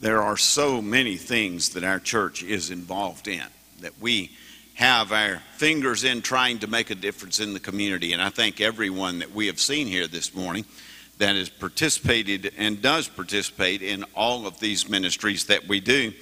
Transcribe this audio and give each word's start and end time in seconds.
there 0.00 0.22
are 0.22 0.36
so 0.36 0.80
many 0.80 1.16
things 1.16 1.70
that 1.70 1.84
our 1.84 1.98
church 1.98 2.42
is 2.42 2.70
involved 2.70 3.28
in 3.28 3.44
that 3.80 3.92
we 4.00 4.30
have 4.74 5.12
our 5.12 5.42
fingers 5.56 6.04
in 6.04 6.22
trying 6.22 6.58
to 6.58 6.66
make 6.66 6.90
a 6.90 6.94
difference 6.94 7.38
in 7.38 7.52
the 7.52 7.60
community. 7.60 8.14
And 8.14 8.22
I 8.22 8.30
thank 8.30 8.60
everyone 8.60 9.18
that 9.18 9.32
we 9.32 9.46
have 9.46 9.60
seen 9.60 9.86
here 9.86 10.06
this 10.06 10.34
morning 10.34 10.64
that 11.18 11.36
has 11.36 11.50
participated 11.50 12.52
and 12.56 12.80
does 12.80 13.06
participate 13.06 13.82
in 13.82 14.04
all 14.14 14.46
of 14.46 14.58
these 14.58 14.88
ministries 14.88 15.44
that 15.46 15.68
we 15.68 15.80
do. 15.80 16.12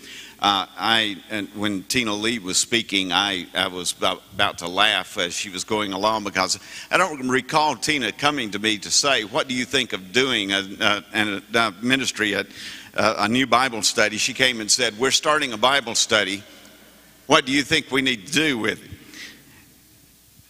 Uh, 0.41 0.67
I 0.77 1.17
and 1.31 1.49
when 1.55 1.83
Tina 1.85 2.15
Lee 2.15 2.39
was 2.39 2.59
speaking, 2.59 3.13
I, 3.13 3.47
I 3.55 3.69
was 3.69 3.93
about, 3.93 4.23
about, 4.35 4.59
to 4.59 4.69
laugh 4.69 5.19
as 5.19 5.35
she 5.35 5.51
was 5.51 5.65
going 5.65 5.93
along 5.93 6.23
because 6.23 6.61
I 6.93 6.97
don't 6.97 7.29
recall 7.29 7.75
Tina 7.75 8.13
coming 8.13 8.53
to 8.53 8.61
me 8.61 8.79
to 8.79 8.91
say, 8.91 9.25
"What 9.25 9.49
do 9.49 9.55
you 9.55 9.65
think 9.65 9.93
of 9.93 10.13
doing 10.13 10.53
a, 10.53 11.03
a, 11.13 11.43
a 11.55 11.75
ministry, 11.83 12.37
a, 12.95 13.15
a 13.21 13.29
new 13.29 13.47
Bible 13.47 13.83
study?" 13.83 14.19
She 14.19 14.35
came 14.35 14.61
and 14.61 14.71
said, 14.71 14.99
"We're 14.99 15.11
starting 15.11 15.53
a 15.53 15.59
Bible 15.59 15.95
study. 15.95 16.43
What 17.27 17.45
do 17.45 17.53
you 17.53 17.63
think 17.63 17.91
we 17.91 18.03
need 18.03 18.27
to 18.27 18.33
do 18.33 18.59
with 18.59 18.83
it?" 18.85 18.91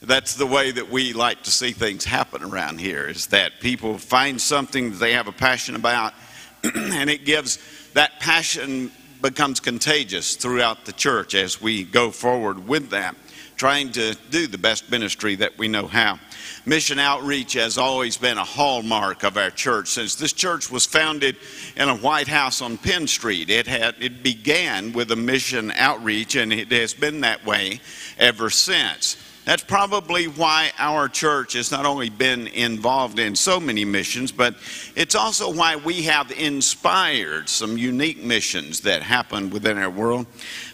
That's 0.00 0.34
the 0.34 0.46
way 0.46 0.70
that 0.70 0.90
we 0.90 1.12
like 1.12 1.42
to 1.42 1.50
see 1.50 1.72
things 1.72 2.04
happen 2.04 2.42
around 2.42 2.78
here. 2.78 3.08
Is 3.08 3.26
that 3.28 3.60
people 3.60 3.98
find 3.98 4.40
something 4.40 4.90
that 4.90 4.98
they 4.98 5.12
have 5.14 5.26
a 5.26 5.32
passion 5.32 5.74
about, 5.74 6.14
and 6.62 7.10
it 7.10 7.24
gives 7.24 7.58
that 7.94 8.20
passion 8.20 8.92
becomes 9.20 9.60
contagious 9.60 10.36
throughout 10.36 10.84
the 10.84 10.92
church 10.92 11.34
as 11.34 11.60
we 11.60 11.84
go 11.84 12.10
forward 12.10 12.68
with 12.68 12.90
that, 12.90 13.16
trying 13.58 13.90
to 13.90 14.14
do 14.30 14.46
the 14.46 14.56
best 14.56 14.90
ministry 14.90 15.34
that 15.34 15.58
we 15.58 15.68
know 15.68 15.86
how. 15.86 16.18
Mission 16.64 16.98
outreach 16.98 17.54
has 17.54 17.76
always 17.76 18.16
been 18.16 18.38
a 18.38 18.44
hallmark 18.44 19.24
of 19.24 19.36
our 19.36 19.50
church 19.50 19.88
since 19.88 20.14
this 20.14 20.32
church 20.32 20.70
was 20.70 20.86
founded 20.86 21.36
in 21.76 21.88
a 21.88 21.96
White 21.96 22.28
House 22.28 22.62
on 22.62 22.78
Penn 22.78 23.06
Street. 23.08 23.50
It 23.50 23.66
had 23.66 23.96
it 24.00 24.22
began 24.22 24.92
with 24.92 25.10
a 25.10 25.16
mission 25.16 25.72
outreach 25.72 26.36
and 26.36 26.52
it 26.52 26.70
has 26.70 26.94
been 26.94 27.20
that 27.22 27.44
way 27.44 27.80
ever 28.18 28.48
since. 28.48 29.16
That's 29.48 29.64
probably 29.64 30.26
why 30.26 30.72
our 30.78 31.08
church 31.08 31.54
has 31.54 31.70
not 31.70 31.86
only 31.86 32.10
been 32.10 32.48
involved 32.48 33.18
in 33.18 33.34
so 33.34 33.58
many 33.58 33.82
missions, 33.82 34.30
but 34.30 34.56
it's 34.94 35.14
also 35.14 35.50
why 35.50 35.76
we 35.76 36.02
have 36.02 36.30
inspired 36.30 37.48
some 37.48 37.78
unique 37.78 38.22
missions 38.22 38.82
that 38.82 39.02
happen 39.02 39.48
within 39.48 39.78
our 39.78 39.88
world. 39.88 40.26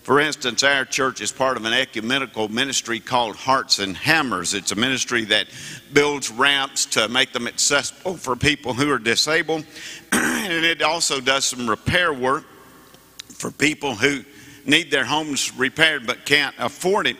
For 0.02 0.19
instance, 0.19 0.64
our 0.64 0.84
church 0.84 1.20
is 1.20 1.30
part 1.30 1.56
of 1.56 1.64
an 1.67 1.72
ecumenical 1.72 2.48
ministry 2.48 2.98
called 2.98 3.36
Hearts 3.36 3.78
and 3.78 3.97
Hammers. 3.97 4.55
It's 4.55 4.72
a 4.72 4.75
ministry 4.75 5.22
that 5.27 5.47
builds 5.92 6.33
ramps 6.33 6.84
to 6.86 7.06
make 7.06 7.33
them 7.33 7.47
accessible 7.47 8.17
for 8.17 8.34
people 8.34 8.75
who 8.75 8.91
are 8.91 8.98
disabled, 8.98 9.64
and 10.12 10.64
it 10.64 10.83
also 10.83 11.20
does 11.20 11.45
some 11.45 11.70
repair 11.70 12.12
work 12.12 12.42
for 13.28 13.52
people 13.52 13.95
who 13.95 14.25
need 14.67 14.91
their 14.91 15.05
homes 15.05 15.55
repaired 15.57 16.07
but 16.07 16.25
can't 16.25 16.55
afford 16.59 17.07
it. 17.07 17.17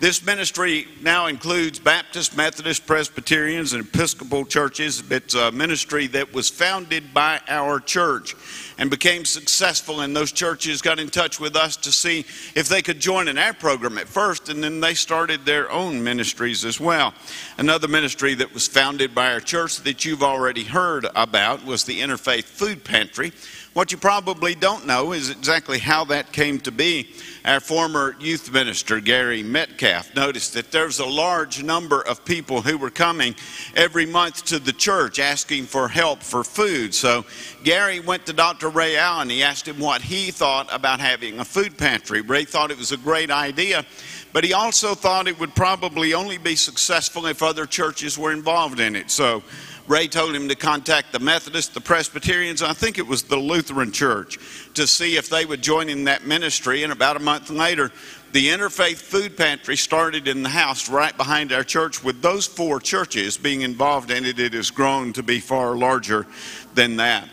This 0.00 0.24
ministry 0.24 0.88
now 1.00 1.26
includes 1.26 1.78
Baptist, 1.78 2.36
Methodist, 2.36 2.86
Presbyterians, 2.86 3.72
and 3.72 3.86
Episcopal 3.86 4.44
churches. 4.44 5.00
It's 5.10 5.34
a 5.34 5.52
ministry 5.52 6.08
that 6.08 6.32
was 6.32 6.48
founded 6.50 7.14
by 7.14 7.40
our 7.46 7.78
church 7.78 8.34
and 8.78 8.90
became 8.90 9.24
successful, 9.24 10.00
and 10.00 10.16
those 10.16 10.32
churches 10.32 10.82
got 10.82 10.98
in 10.98 11.08
touch 11.08 11.38
with 11.38 11.54
us 11.54 11.76
to 11.76 11.92
see 11.92 12.26
if 12.56 12.68
they 12.68 12.82
could 12.82 12.98
join 12.98 13.28
in 13.28 13.38
our 13.38 13.52
program 13.52 13.96
at 13.96 14.08
first, 14.08 14.48
and 14.48 14.64
then 14.64 14.80
they 14.80 14.94
started 14.94 15.44
their 15.44 15.70
own 15.70 16.02
ministries 16.02 16.64
as 16.64 16.80
well. 16.80 17.14
Another 17.58 17.86
ministry 17.86 18.34
that 18.34 18.52
was 18.52 18.66
founded 18.66 19.14
by 19.14 19.32
our 19.32 19.40
church 19.40 19.76
that 19.82 20.04
you've 20.04 20.24
already 20.24 20.64
heard 20.64 21.06
about 21.14 21.64
was 21.64 21.84
the 21.84 22.00
Interfaith 22.00 22.44
Food 22.44 22.82
Pantry. 22.82 23.32
What 23.74 23.90
you 23.90 23.96
probably 23.96 24.54
don't 24.54 24.86
know 24.86 25.12
is 25.12 25.30
exactly 25.30 25.78
how 25.78 26.04
that 26.06 26.30
came 26.30 26.60
to 26.60 26.70
be. 26.70 27.08
Our 27.42 27.58
former 27.58 28.14
youth 28.20 28.52
minister, 28.52 29.00
Gary 29.00 29.42
Metcalf, 29.42 30.14
noticed 30.14 30.52
that 30.54 30.70
there's 30.70 30.98
a 30.98 31.06
large 31.06 31.62
number 31.62 32.02
of 32.02 32.22
people 32.22 32.60
who 32.60 32.76
were 32.76 32.90
coming 32.90 33.34
every 33.74 34.04
month 34.04 34.44
to 34.46 34.58
the 34.58 34.74
church 34.74 35.18
asking 35.18 35.64
for 35.64 35.88
help 35.88 36.22
for 36.22 36.44
food. 36.44 36.94
So 36.94 37.24
Gary 37.64 37.98
went 37.98 38.26
to 38.26 38.34
Dr. 38.34 38.68
Ray 38.68 38.98
Allen. 38.98 39.30
He 39.30 39.42
asked 39.42 39.66
him 39.66 39.78
what 39.78 40.02
he 40.02 40.30
thought 40.30 40.68
about 40.70 41.00
having 41.00 41.38
a 41.38 41.44
food 41.44 41.78
pantry. 41.78 42.20
Ray 42.20 42.44
thought 42.44 42.70
it 42.70 42.76
was 42.76 42.92
a 42.92 42.98
great 42.98 43.30
idea, 43.30 43.86
but 44.34 44.44
he 44.44 44.52
also 44.52 44.94
thought 44.94 45.26
it 45.26 45.40
would 45.40 45.54
probably 45.54 46.12
only 46.12 46.36
be 46.36 46.56
successful 46.56 47.24
if 47.24 47.42
other 47.42 47.64
churches 47.64 48.18
were 48.18 48.32
involved 48.32 48.80
in 48.80 48.96
it. 48.96 49.10
So 49.10 49.42
Ray 49.88 50.06
told 50.06 50.34
him 50.34 50.48
to 50.48 50.54
contact 50.54 51.12
the 51.12 51.18
Methodists, 51.18 51.74
the 51.74 51.80
Presbyterians, 51.80 52.62
I 52.62 52.72
think 52.72 52.98
it 52.98 53.06
was 53.06 53.24
the 53.24 53.36
Lutheran 53.36 53.90
Church, 53.90 54.38
to 54.74 54.86
see 54.86 55.16
if 55.16 55.28
they 55.28 55.44
would 55.44 55.62
join 55.62 55.88
in 55.88 56.04
that 56.04 56.24
ministry. 56.24 56.84
And 56.84 56.92
about 56.92 57.16
a 57.16 57.20
month 57.20 57.50
later, 57.50 57.90
the 58.32 58.48
Interfaith 58.48 58.96
Food 58.96 59.36
Pantry 59.36 59.76
started 59.76 60.28
in 60.28 60.42
the 60.42 60.48
house 60.48 60.88
right 60.88 61.16
behind 61.16 61.52
our 61.52 61.64
church 61.64 62.02
with 62.02 62.22
those 62.22 62.46
four 62.46 62.80
churches 62.80 63.36
being 63.36 63.62
involved 63.62 64.10
in 64.10 64.24
it. 64.24 64.38
It 64.38 64.54
has 64.54 64.70
grown 64.70 65.12
to 65.14 65.22
be 65.22 65.40
far 65.40 65.76
larger 65.76 66.26
than 66.74 66.96
that. 66.96 67.28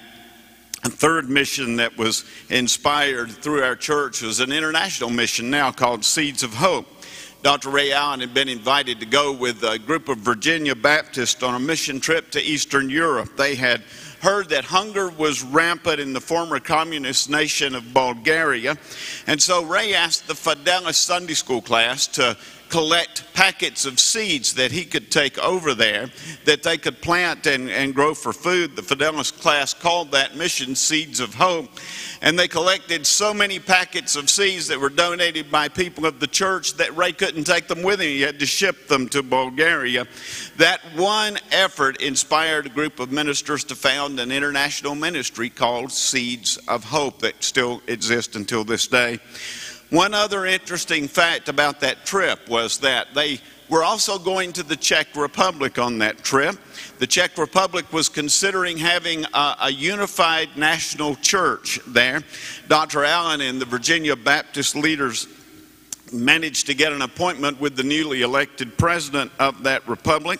A 0.83 0.89
third 0.89 1.29
mission 1.29 1.75
that 1.77 1.97
was 1.97 2.23
inspired 2.49 3.29
through 3.31 3.63
our 3.63 3.75
church 3.75 4.21
was 4.21 4.39
an 4.39 4.51
international 4.51 5.09
mission 5.09 5.49
now 5.49 5.71
called 5.71 6.03
Seeds 6.03 6.41
of 6.41 6.53
Hope. 6.53 6.87
Dr. 7.41 7.69
Ray 7.69 7.93
Allen 7.93 8.19
had 8.19 8.33
been 8.33 8.49
invited 8.49 8.99
to 8.99 9.05
go 9.05 9.31
with 9.31 9.63
a 9.63 9.79
group 9.79 10.09
of 10.09 10.17
Virginia 10.17 10.75
Baptists 10.75 11.41
on 11.41 11.55
a 11.55 11.59
mission 11.59 12.01
trip 12.01 12.31
to 12.31 12.41
Eastern 12.41 12.89
Europe. 12.89 13.37
They 13.37 13.55
had 13.55 13.81
heard 14.21 14.49
that 14.49 14.65
hunger 14.65 15.09
was 15.09 15.41
rampant 15.41 16.01
in 16.01 16.11
the 16.11 16.19
former 16.19 16.59
communist 16.59 17.29
nation 17.29 17.75
of 17.75 17.93
Bulgaria. 17.93 18.77
And 19.25 19.41
so 19.41 19.63
Ray 19.63 19.93
asked 19.93 20.27
the 20.27 20.33
Fidelis 20.33 20.95
Sunday 20.95 21.33
School 21.33 21.61
class 21.61 22.07
to 22.07 22.35
collect 22.69 23.25
packets 23.33 23.85
of 23.85 23.99
seeds 23.99 24.53
that 24.53 24.71
he 24.71 24.85
could 24.85 25.11
take 25.11 25.37
over 25.39 25.73
there 25.73 26.09
that 26.45 26.61
they 26.61 26.77
could 26.77 27.01
plant 27.01 27.47
and, 27.47 27.69
and 27.69 27.95
grow 27.95 28.13
for 28.13 28.33
food. 28.33 28.75
The 28.75 28.81
Fidelis 28.81 29.31
class 29.31 29.73
called 29.73 30.11
that 30.11 30.35
mission 30.35 30.75
Seeds 30.75 31.19
of 31.19 31.33
Hope. 31.33 31.69
And 32.21 32.37
they 32.37 32.47
collected 32.47 33.07
so 33.07 33.33
many 33.33 33.59
packets 33.59 34.15
of 34.15 34.29
seeds 34.29 34.67
that 34.67 34.79
were 34.79 34.89
donated 34.89 35.49
by 35.49 35.69
people 35.69 36.05
of 36.05 36.19
the 36.19 36.27
church 36.27 36.73
that 36.73 36.95
Ray 36.97 37.13
couldn't 37.13 37.45
take 37.45 37.67
them 37.67 37.81
with 37.81 38.01
him. 38.01 38.07
He 38.07 38.21
had 38.21 38.39
to 38.39 38.45
ship 38.45 38.87
them 38.87 39.07
to 39.09 39.23
Bulgaria. 39.23 40.05
That 40.57 40.81
one 40.95 41.37
effort 41.51 42.01
inspired 42.01 42.65
a 42.65 42.69
group 42.69 42.99
of 42.99 43.11
ministers 43.11 43.63
to 43.65 43.75
found 43.75 44.19
an 44.19 44.31
international 44.31 44.95
ministry 44.95 45.49
called 45.49 45.91
Seeds 45.91 46.57
of 46.67 46.83
Hope 46.83 47.19
that 47.19 47.41
still 47.41 47.81
exists 47.87 48.35
until 48.35 48.65
this 48.65 48.87
day. 48.87 49.19
One 49.89 50.13
other 50.13 50.45
interesting 50.45 51.07
fact 51.07 51.49
about 51.49 51.79
that 51.79 52.05
trip 52.05 52.47
was 52.47 52.77
that 52.79 53.07
they 53.15 53.39
were 53.69 53.83
also 53.83 54.19
going 54.19 54.53
to 54.53 54.63
the 54.63 54.75
Czech 54.75 55.15
Republic 55.15 55.79
on 55.79 55.97
that 55.99 56.23
trip. 56.23 56.57
The 56.99 57.07
Czech 57.07 57.37
Republic 57.39 57.91
was 57.91 58.07
considering 58.07 58.77
having 58.77 59.25
a, 59.33 59.55
a, 59.61 59.71
unified 59.71 60.49
national 60.55 61.15
church 61.15 61.79
there. 61.87 62.23
Dr. 62.67 63.03
Allen 63.03 63.41
and 63.41 63.59
the 63.59 63.65
Virginia 63.65 64.15
Baptist 64.15 64.75
leaders 64.75 65.27
managed 66.11 66.67
to 66.67 66.75
get 66.75 66.93
an 66.93 67.01
appointment 67.01 67.59
with 67.59 67.75
the 67.75 67.83
newly 67.83 68.21
elected 68.21 68.77
president 68.77 69.31
of 69.39 69.63
that 69.63 69.87
republic. 69.87 70.39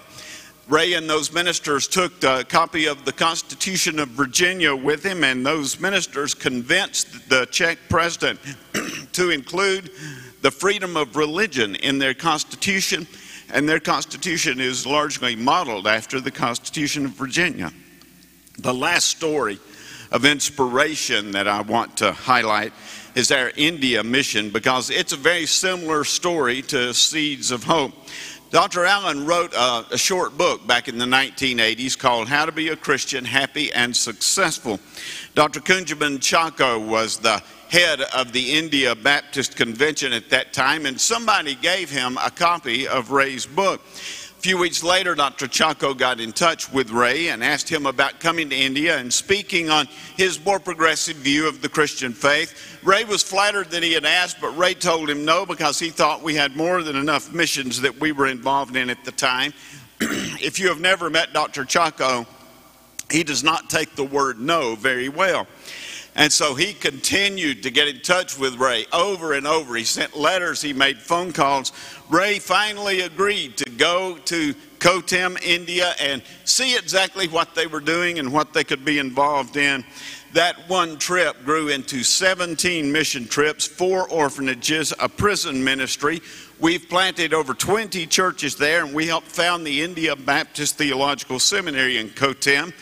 Ray 0.70 0.94
and 0.94 1.10
those 1.10 1.34
ministers 1.34 1.88
took 1.88 2.24
a 2.24 2.44
copy 2.44 2.86
of 2.86 3.04
the 3.04 3.12
Constitution 3.12 3.98
of 3.98 4.10
Virginia 4.10 4.76
with 4.76 5.04
him, 5.04 5.24
and 5.24 5.44
those 5.44 5.80
ministers 5.80 6.36
convinced 6.36 7.28
the 7.28 7.48
Czech 7.48 7.80
president 7.90 8.40
to 9.14 9.32
include 9.32 9.90
the 10.44 10.52
freedom 10.52 10.96
of 10.96 11.16
religion 11.16 11.74
in 11.78 11.98
their 11.98 12.14
Constitution, 12.14 13.08
and 13.52 13.68
their 13.68 13.80
Constitution 13.80 14.60
is 14.60 14.86
largely 14.86 15.36
modeled 15.36 15.88
after 15.88 16.22
the 16.22 16.30
Constitution 16.30 17.06
of 17.06 17.12
Virginia. 17.14 17.72
The 18.60 18.74
last 18.74 19.06
story 19.06 19.58
of 20.12 20.24
inspiration 20.24 21.32
that 21.32 21.48
I 21.48 21.62
want 21.62 21.98
to 21.98 22.12
highlight 22.12 22.74
is 23.16 23.32
our 23.32 23.52
India 23.56 24.04
mission 24.04 24.52
because 24.52 24.92
it's 24.92 25.14
a 25.14 25.18
very 25.18 25.48
similar 25.48 26.04
story 26.04 26.62
to 26.62 26.94
Seeds 26.94 27.50
of 27.50 27.64
Hope. 27.64 27.94
Dr. 28.52 28.84
Allen 28.84 29.28
wrote 29.28 29.54
a, 29.54 29.86
a, 29.92 29.98
short 29.98 30.36
book 30.36 30.66
back 30.66 30.88
in 30.88 30.98
the 30.98 31.06
1980s 31.06 31.96
called 31.96 32.28
How 32.28 32.48
to 32.48 32.52
Be 32.52 32.70
a 32.70 32.76
Christian 32.76 33.24
Happy 33.24 33.72
and 33.74 33.96
Successful. 33.96 34.80
Dr. 35.36 35.60
Kunjaban 35.60 36.18
Chacko 36.18 36.84
was 36.84 37.18
the 37.18 37.44
head 37.70 38.02
of 38.02 38.32
the 38.32 38.58
India 38.58 38.96
Baptist 38.96 39.56
Convention 39.56 40.14
at 40.14 40.32
that 40.32 40.52
time, 40.52 40.88
and 40.88 41.00
somebody 41.00 41.54
gave 41.54 41.92
him 41.92 42.18
a 42.18 42.32
copy 42.32 42.88
of 42.88 43.12
Ray's 43.12 43.46
book. 43.46 43.82
A 44.40 44.42
few 44.42 44.58
weeks 44.58 44.84
later, 44.84 45.16
Dr. 45.16 45.48
Chacko 45.48 45.94
got 45.98 46.22
in 46.22 46.32
touch 46.32 46.72
with 46.72 46.92
Ray 46.92 47.28
and 47.28 47.44
asked 47.44 47.68
him 47.68 47.86
about 47.86 48.22
coming 48.22 48.50
to 48.50 48.56
India 48.56 48.98
and 48.98 49.14
speaking 49.14 49.70
on 49.70 49.86
his 50.16 50.42
more 50.46 50.62
progressive 50.62 51.18
view 51.18 51.46
of 51.50 51.62
the 51.62 51.68
Christian 51.68 52.14
faith. 52.14 52.80
Ray 52.82 53.04
was 53.04 53.22
flattered 53.22 53.70
that 53.72 53.84
he 53.84 53.92
had 53.92 54.06
asked, 54.06 54.40
but 54.40 54.58
Ray 54.58 54.76
told 54.76 55.10
him 55.10 55.26
no 55.26 55.46
because 55.46 55.78
he 55.78 55.90
thought 55.90 56.24
we 56.24 56.36
had 56.36 56.56
more 56.56 56.82
than 56.84 56.96
enough 56.96 57.34
missions 57.34 57.82
that 57.82 58.00
we 58.00 58.14
were 58.14 58.28
involved 58.28 58.78
in 58.78 58.90
at 58.90 59.04
the 59.04 59.12
time. 59.12 59.52
if 60.00 60.58
you 60.58 60.70
have 60.70 60.80
never 60.80 61.10
met 61.10 61.34
Dr. 61.34 61.66
Chacko, 61.66 62.26
he 63.12 63.26
does 63.26 63.44
not 63.44 63.70
take 63.70 63.98
the 63.98 64.06
word 64.06 64.40
no 64.40 64.76
very 64.76 65.10
well. 65.10 65.48
And 66.20 66.34
so 66.34 66.54
he 66.54 66.74
continued 66.74 67.64
to 67.64 67.72
get 67.72 67.88
in 67.88 68.02
touch 68.02 68.38
with 68.38 68.58
Ray 68.58 68.86
over 68.92 69.32
and 69.32 69.48
over. 69.48 69.78
He 69.78 69.86
sent 69.86 70.18
letters, 70.18 70.62
he 70.62 70.74
made 70.74 70.98
phone 70.98 71.32
calls. 71.32 71.72
Ray 72.10 72.40
finally 72.40 73.00
agreed 73.00 73.56
to 73.56 73.70
go 73.70 74.18
to 74.26 74.54
Kottayam, 74.80 75.42
India, 75.42 75.94
and 75.98 76.22
see 76.44 76.76
exactly 76.76 77.30
what 77.30 77.56
they 77.56 77.68
were 77.68 77.80
doing 77.80 78.20
and 78.20 78.34
what 78.34 78.52
they 78.52 78.66
could 78.66 78.84
be 78.84 79.00
involved 79.00 79.56
in. 79.56 79.86
That 80.34 80.68
one 80.68 80.98
trip 80.98 81.46
grew 81.46 81.70
into 81.70 82.04
17 82.04 82.92
mission 82.92 83.26
trips, 83.26 83.66
four 83.66 84.10
orphanages, 84.10 84.94
a 85.00 85.08
prison 85.08 85.64
ministry. 85.64 86.22
We've 86.60 86.90
planted 86.90 87.34
over 87.34 87.54
20 87.54 88.06
churches 88.08 88.58
there, 88.58 88.84
and 88.84 88.94
we 88.94 89.08
helped 89.08 89.28
found 89.28 89.66
the 89.66 89.82
India 89.82 90.18
Baptist 90.18 90.78
Theological 90.78 91.40
Seminary 91.40 91.96
in 91.98 92.10
Kottayam. 92.10 92.74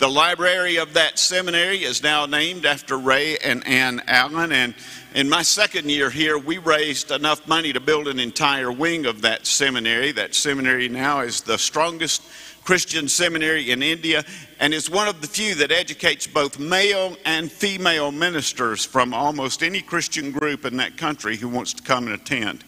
The 0.00 0.08
library 0.08 0.76
of 0.76 0.94
that 0.94 1.18
seminary 1.18 1.84
is 1.84 2.02
now 2.02 2.24
named 2.24 2.64
after 2.64 2.96
Ray 2.96 3.36
and 3.36 3.66
Ann 3.66 4.00
Allen. 4.06 4.50
And 4.50 4.74
in 5.14 5.28
my 5.28 5.42
second 5.42 5.90
year 5.90 6.08
here, 6.08 6.38
we 6.38 6.56
raised 6.56 7.10
enough 7.10 7.46
money 7.46 7.74
to 7.74 7.80
build 7.80 8.08
an 8.08 8.18
entire 8.18 8.72
wing 8.72 9.04
of 9.04 9.20
that 9.20 9.44
seminary. 9.46 10.10
That 10.10 10.34
seminary 10.34 10.88
now 10.88 11.20
is 11.20 11.42
the 11.42 11.58
strongest 11.58 12.22
Christian 12.64 13.10
seminary 13.10 13.72
in 13.72 13.82
India 13.82 14.24
and 14.58 14.72
is 14.72 14.88
one 14.88 15.06
of 15.06 15.20
the 15.20 15.26
few 15.26 15.54
that 15.56 15.70
educates 15.70 16.26
both 16.26 16.58
male 16.58 17.14
and 17.26 17.52
female 17.52 18.10
ministers 18.10 18.86
from 18.86 19.12
almost 19.12 19.62
any 19.62 19.82
Christian 19.82 20.32
group 20.32 20.64
in 20.64 20.78
that 20.78 20.96
country 20.96 21.36
who 21.36 21.50
wants 21.50 21.74
to 21.74 21.82
come 21.82 22.06
and 22.06 22.14
attend. 22.14 22.64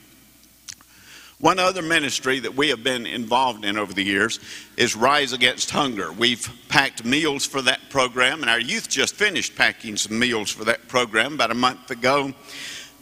One 1.42 1.58
other 1.58 1.82
ministry 1.82 2.38
that 2.38 2.54
we 2.54 2.68
have 2.68 2.84
been 2.84 3.04
involved 3.04 3.64
in 3.64 3.76
over 3.76 3.92
the 3.92 4.04
years 4.04 4.38
is 4.76 4.94
Rise 4.94 5.32
Against 5.32 5.72
Hunger. 5.72 6.12
We've 6.12 6.48
packed 6.68 7.04
meals 7.04 7.44
for 7.44 7.60
that 7.62 7.80
program, 7.90 8.42
and 8.42 8.48
our 8.48 8.60
youth 8.60 8.88
just 8.88 9.16
finished 9.16 9.56
packing 9.56 9.96
some 9.96 10.16
meals 10.16 10.52
for 10.52 10.62
that 10.66 10.86
program 10.86 11.34
about 11.34 11.50
a 11.50 11.54
month 11.54 11.90
ago. 11.90 12.32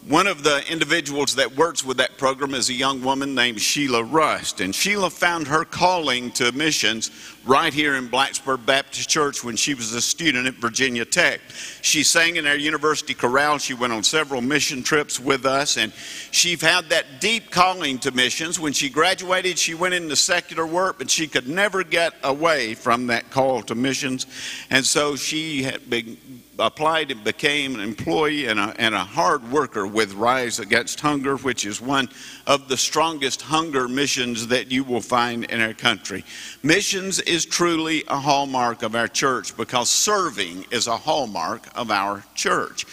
One 0.09 0.27
of 0.27 0.43
the 0.43 0.65
individuals 0.73 1.35
that 1.35 1.55
works 1.55 1.85
with 1.85 1.99
that 1.99 2.17
program 2.17 2.55
is 2.55 2.71
a 2.71 2.73
young 2.73 3.03
woman 3.03 3.35
named 3.35 3.61
Sheila 3.61 4.03
Rust. 4.03 4.63
And 4.63 4.75
Sheila 4.75 5.11
found 5.11 5.47
her 5.49 5.67
calling 5.67 6.31
to 6.33 6.51
missions 6.53 7.11
right 7.47 7.73
here 7.73 7.95
in 7.95 8.09
Blacksburg 8.09 8.67
Baptist 8.67 9.09
Church 9.09 9.43
when 9.43 9.57
she 9.57 9.75
was 9.75 9.93
a 9.95 10.01
student 10.01 10.47
at 10.47 10.55
Virginia 10.55 11.05
Tech. 11.05 11.41
She 11.83 12.03
sang 12.03 12.37
in 12.37 12.47
our 12.47 12.57
university 12.57 13.15
chorale. 13.15 13.59
She 13.59 13.75
went 13.75 13.93
on 13.93 14.03
several 14.03 14.41
mission 14.41 14.83
trips 14.83 15.19
with 15.19 15.47
us. 15.47 15.77
And 15.77 15.93
she 16.31 16.57
had 16.57 16.91
that 16.91 17.21
deep 17.21 17.51
calling 17.51 17.99
to 18.01 18.11
missions. 18.11 18.61
When 18.61 18.73
she 18.73 18.91
graduated, 18.91 19.59
she 19.59 19.75
went 19.75 19.95
into 19.95 20.17
secular 20.17 20.67
work, 20.67 20.99
but 20.99 21.11
she 21.11 21.27
could 21.27 21.49
never 21.49 21.83
get 21.83 22.15
away 22.23 22.75
from 22.75 23.07
that 23.09 23.31
call 23.31 23.63
to 23.63 23.75
missions. 23.75 24.27
And 24.69 24.85
so 24.85 25.17
she 25.17 25.63
had 25.63 25.89
been 25.89 26.17
applied 26.61 27.11
and 27.11 27.25
became 27.25 27.75
an 27.75 27.81
employee 27.81 28.47
and 28.47 28.61
a, 28.61 28.75
and 28.79 28.95
a 28.95 29.01
hard 29.01 29.51
worker 29.51 29.87
with 29.87 30.13
Rise 30.15 30.59
Against 30.59 31.01
Hunger, 31.01 31.37
which 31.37 31.65
is 31.65 31.81
one 31.81 32.09
of 32.47 32.69
the 32.69 32.77
strongest 32.77 33.43
hunger 33.43 33.89
missions 33.89 34.49
that 34.49 34.71
you 34.71 34.85
will 34.85 35.01
find 35.01 35.45
in 35.45 35.61
our 35.61 35.75
country. 35.75 36.25
Missions 36.63 37.19
is 37.31 37.47
truly 37.47 38.03
a 38.09 38.19
hallmark 38.19 38.83
of 38.83 38.97
our 38.97 39.07
church 39.07 39.57
because 39.57 39.89
serving 39.89 40.67
is 40.73 40.89
a 40.89 40.97
hallmark 40.97 41.65
of 41.77 41.91
our 41.91 42.25
church. 42.35 42.85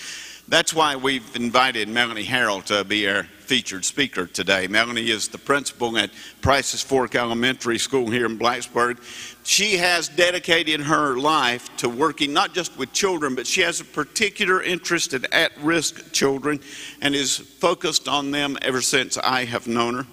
That's 0.48 0.74
why 0.74 0.96
we've 0.96 1.36
invited 1.36 1.90
Melanie 1.90 2.24
Harrell 2.24 2.64
to 2.66 2.84
be 2.84 3.10
our 3.10 3.24
featured 3.24 3.84
speaker 3.84 4.28
today. 4.28 4.68
Melanie 4.68 5.10
is 5.10 5.28
the 5.28 5.40
principal 5.40 5.98
at 5.98 6.12
Price's 6.42 6.84
Fork 6.84 7.16
Elementary 7.16 7.80
School 7.80 8.12
here 8.12 8.28
in 8.28 8.38
Blacksburg. 8.38 9.00
She 9.44 9.78
has 9.78 10.08
dedicated 10.08 10.82
her 10.82 11.18
life 11.18 11.76
to 11.78 11.90
working 11.90 12.32
not 12.32 12.54
just 12.54 12.78
with 12.78 12.94
children, 12.94 13.34
but 13.34 13.48
she 13.48 13.62
has 13.62 13.82
a 13.82 13.86
particular 13.86 14.62
interest 14.62 15.16
in 15.16 15.26
at 15.34 15.52
risk 15.62 16.14
children 16.14 16.60
and 17.02 17.16
is 17.16 17.38
focused 17.38 18.08
on 18.08 18.30
them 18.30 18.58
ever 18.62 18.82
since 18.82 19.18
I 19.18 19.46
have 19.46 19.68
known 19.68 19.96
her. 19.96 20.06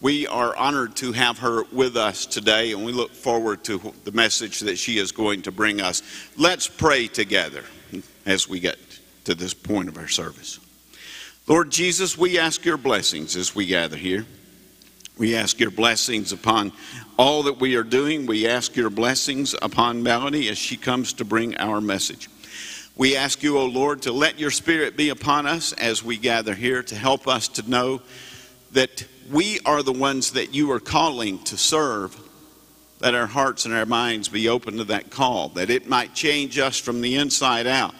We 0.00 0.26
are 0.26 0.54
honored 0.54 0.94
to 0.96 1.12
have 1.12 1.38
her 1.38 1.64
with 1.72 1.96
us 1.96 2.26
today, 2.26 2.72
and 2.72 2.84
we 2.84 2.92
look 2.92 3.12
forward 3.12 3.64
to 3.64 3.94
the 4.04 4.12
message 4.12 4.60
that 4.60 4.76
she 4.76 4.98
is 4.98 5.10
going 5.10 5.42
to 5.42 5.52
bring 5.52 5.80
us. 5.80 6.02
Let's 6.36 6.68
pray 6.68 7.06
together 7.06 7.64
as 8.26 8.48
we 8.48 8.60
get 8.60 8.76
to 9.24 9.34
this 9.34 9.54
point 9.54 9.88
of 9.88 9.96
our 9.96 10.08
service. 10.08 10.60
Lord 11.46 11.70
Jesus, 11.70 12.18
we 12.18 12.38
ask 12.38 12.64
your 12.64 12.76
blessings 12.76 13.36
as 13.36 13.54
we 13.54 13.66
gather 13.66 13.96
here. 13.96 14.26
We 15.16 15.34
ask 15.34 15.58
your 15.58 15.70
blessings 15.70 16.30
upon 16.32 16.72
all 17.18 17.44
that 17.44 17.58
we 17.58 17.76
are 17.76 17.82
doing. 17.82 18.26
We 18.26 18.46
ask 18.46 18.76
your 18.76 18.90
blessings 18.90 19.54
upon 19.62 20.02
Melanie 20.02 20.48
as 20.48 20.58
she 20.58 20.76
comes 20.76 21.14
to 21.14 21.24
bring 21.24 21.56
our 21.56 21.80
message. 21.80 22.28
We 22.96 23.16
ask 23.16 23.42
you, 23.42 23.56
O 23.56 23.62
oh 23.62 23.66
Lord, 23.66 24.02
to 24.02 24.12
let 24.12 24.38
your 24.38 24.50
spirit 24.50 24.96
be 24.96 25.08
upon 25.08 25.46
us 25.46 25.72
as 25.72 26.04
we 26.04 26.18
gather 26.18 26.54
here 26.54 26.82
to 26.82 26.94
help 26.94 27.26
us 27.26 27.48
to 27.48 27.70
know 27.70 28.02
that 28.72 29.06
we 29.30 29.60
are 29.66 29.82
the 29.82 29.92
ones 29.92 30.32
that 30.32 30.54
you 30.54 30.70
are 30.72 30.80
calling 30.80 31.38
to 31.44 31.56
serve. 31.56 32.18
Let 33.00 33.14
our 33.14 33.26
hearts 33.26 33.66
and 33.66 33.74
our 33.74 33.86
minds 33.86 34.28
be 34.28 34.48
open 34.48 34.78
to 34.78 34.84
that 34.84 35.10
call, 35.10 35.50
that 35.50 35.70
it 35.70 35.88
might 35.88 36.14
change 36.14 36.58
us 36.58 36.78
from 36.78 37.00
the 37.00 37.16
inside 37.16 37.66
out, 37.66 37.94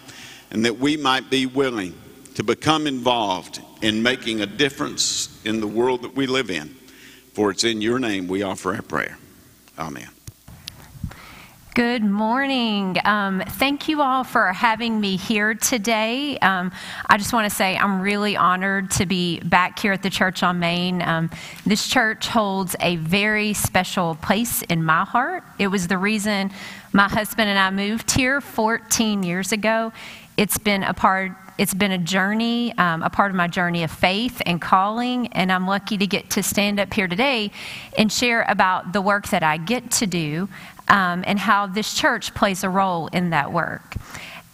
and 0.51 0.65
that 0.65 0.79
we 0.79 0.97
might 0.97 1.29
be 1.31 1.47
willing 1.47 1.95
to 2.35 2.43
become 2.43 2.87
involved 2.87 3.61
in 3.83 4.03
making 4.03 4.41
a 4.41 4.47
difference 4.47 5.41
in 5.45 5.61
the 5.61 5.67
world 5.67 6.03
that 6.03 6.15
we 6.15 6.27
live 6.27 6.51
in. 6.51 6.69
For 7.35 7.51
it's 7.51 7.65
in 7.65 7.83
your 7.83 7.99
name 7.99 8.29
we 8.29 8.43
offer 8.43 8.75
our 8.75 8.83
prayer. 8.83 9.19
Amen. 9.79 10.09
Good 11.77 12.03
morning. 12.03 12.97
Um, 13.05 13.43
thank 13.47 13.87
you 13.87 14.01
all 14.01 14.25
for 14.25 14.51
having 14.51 14.99
me 14.99 15.19
here 15.19 15.53
today. 15.53 16.39
Um, 16.39 16.73
I 17.05 17.19
just 17.19 17.35
want 17.35 17.51
to 17.51 17.55
say 17.55 17.77
I'm 17.77 18.01
really 18.01 18.35
honored 18.35 18.91
to 18.93 19.05
be 19.05 19.41
back 19.41 19.79
here 19.79 19.93
at 19.93 20.03
the 20.03 20.09
church 20.09 20.43
on 20.43 20.59
Main. 20.59 21.03
Um, 21.03 21.29
this 21.67 21.87
church 21.87 22.29
holds 22.29 22.77
a 22.81 22.97
very 22.97 23.53
special 23.53 24.15
place 24.15 24.63
in 24.63 24.85
my 24.85 25.05
heart. 25.05 25.45
It 25.59 25.67
was 25.67 25.87
the 25.87 25.99
reason 25.99 26.51
my 26.95 27.11
husband 27.11 27.51
and 27.51 27.59
I 27.59 27.69
moved 27.69 28.11
here 28.11 28.41
14 28.41 29.23
years 29.23 29.53
ago. 29.53 29.93
It's 30.39 30.57
been 30.57 30.83
a 30.83 30.95
part 30.95 31.33
it's 31.59 31.73
been 31.73 31.93
a 31.93 31.99
journey, 31.99 32.77
um, 32.77 33.03
a 33.03 33.09
part 33.09 33.31
of 33.31 33.37
my 33.37 33.49
journey 33.49 33.83
of 33.83 33.91
faith 33.91 34.43
and 34.45 34.61
calling, 34.61 35.29
and 35.29 35.51
I'm 35.51 35.67
lucky 35.67 35.97
to 35.97 36.07
get 36.07 36.29
to 36.33 36.43
stand 36.43 36.79
up 36.79 36.93
here 36.93 37.09
today 37.09 37.51
and 37.97 38.13
share 38.13 38.45
about 38.47 38.93
the 38.93 39.01
work 39.01 39.29
that 39.29 39.43
I 39.43 39.57
get 39.57 39.91
to 39.93 40.07
do 40.07 40.51
um, 40.89 41.25
and 41.27 41.39
how 41.39 41.67
this 41.67 41.95
church 41.95 42.35
plays 42.35 42.65
a 42.65 42.71
role 42.71 43.09
in 43.09 43.31
that 43.31 43.53
work. 43.53 43.95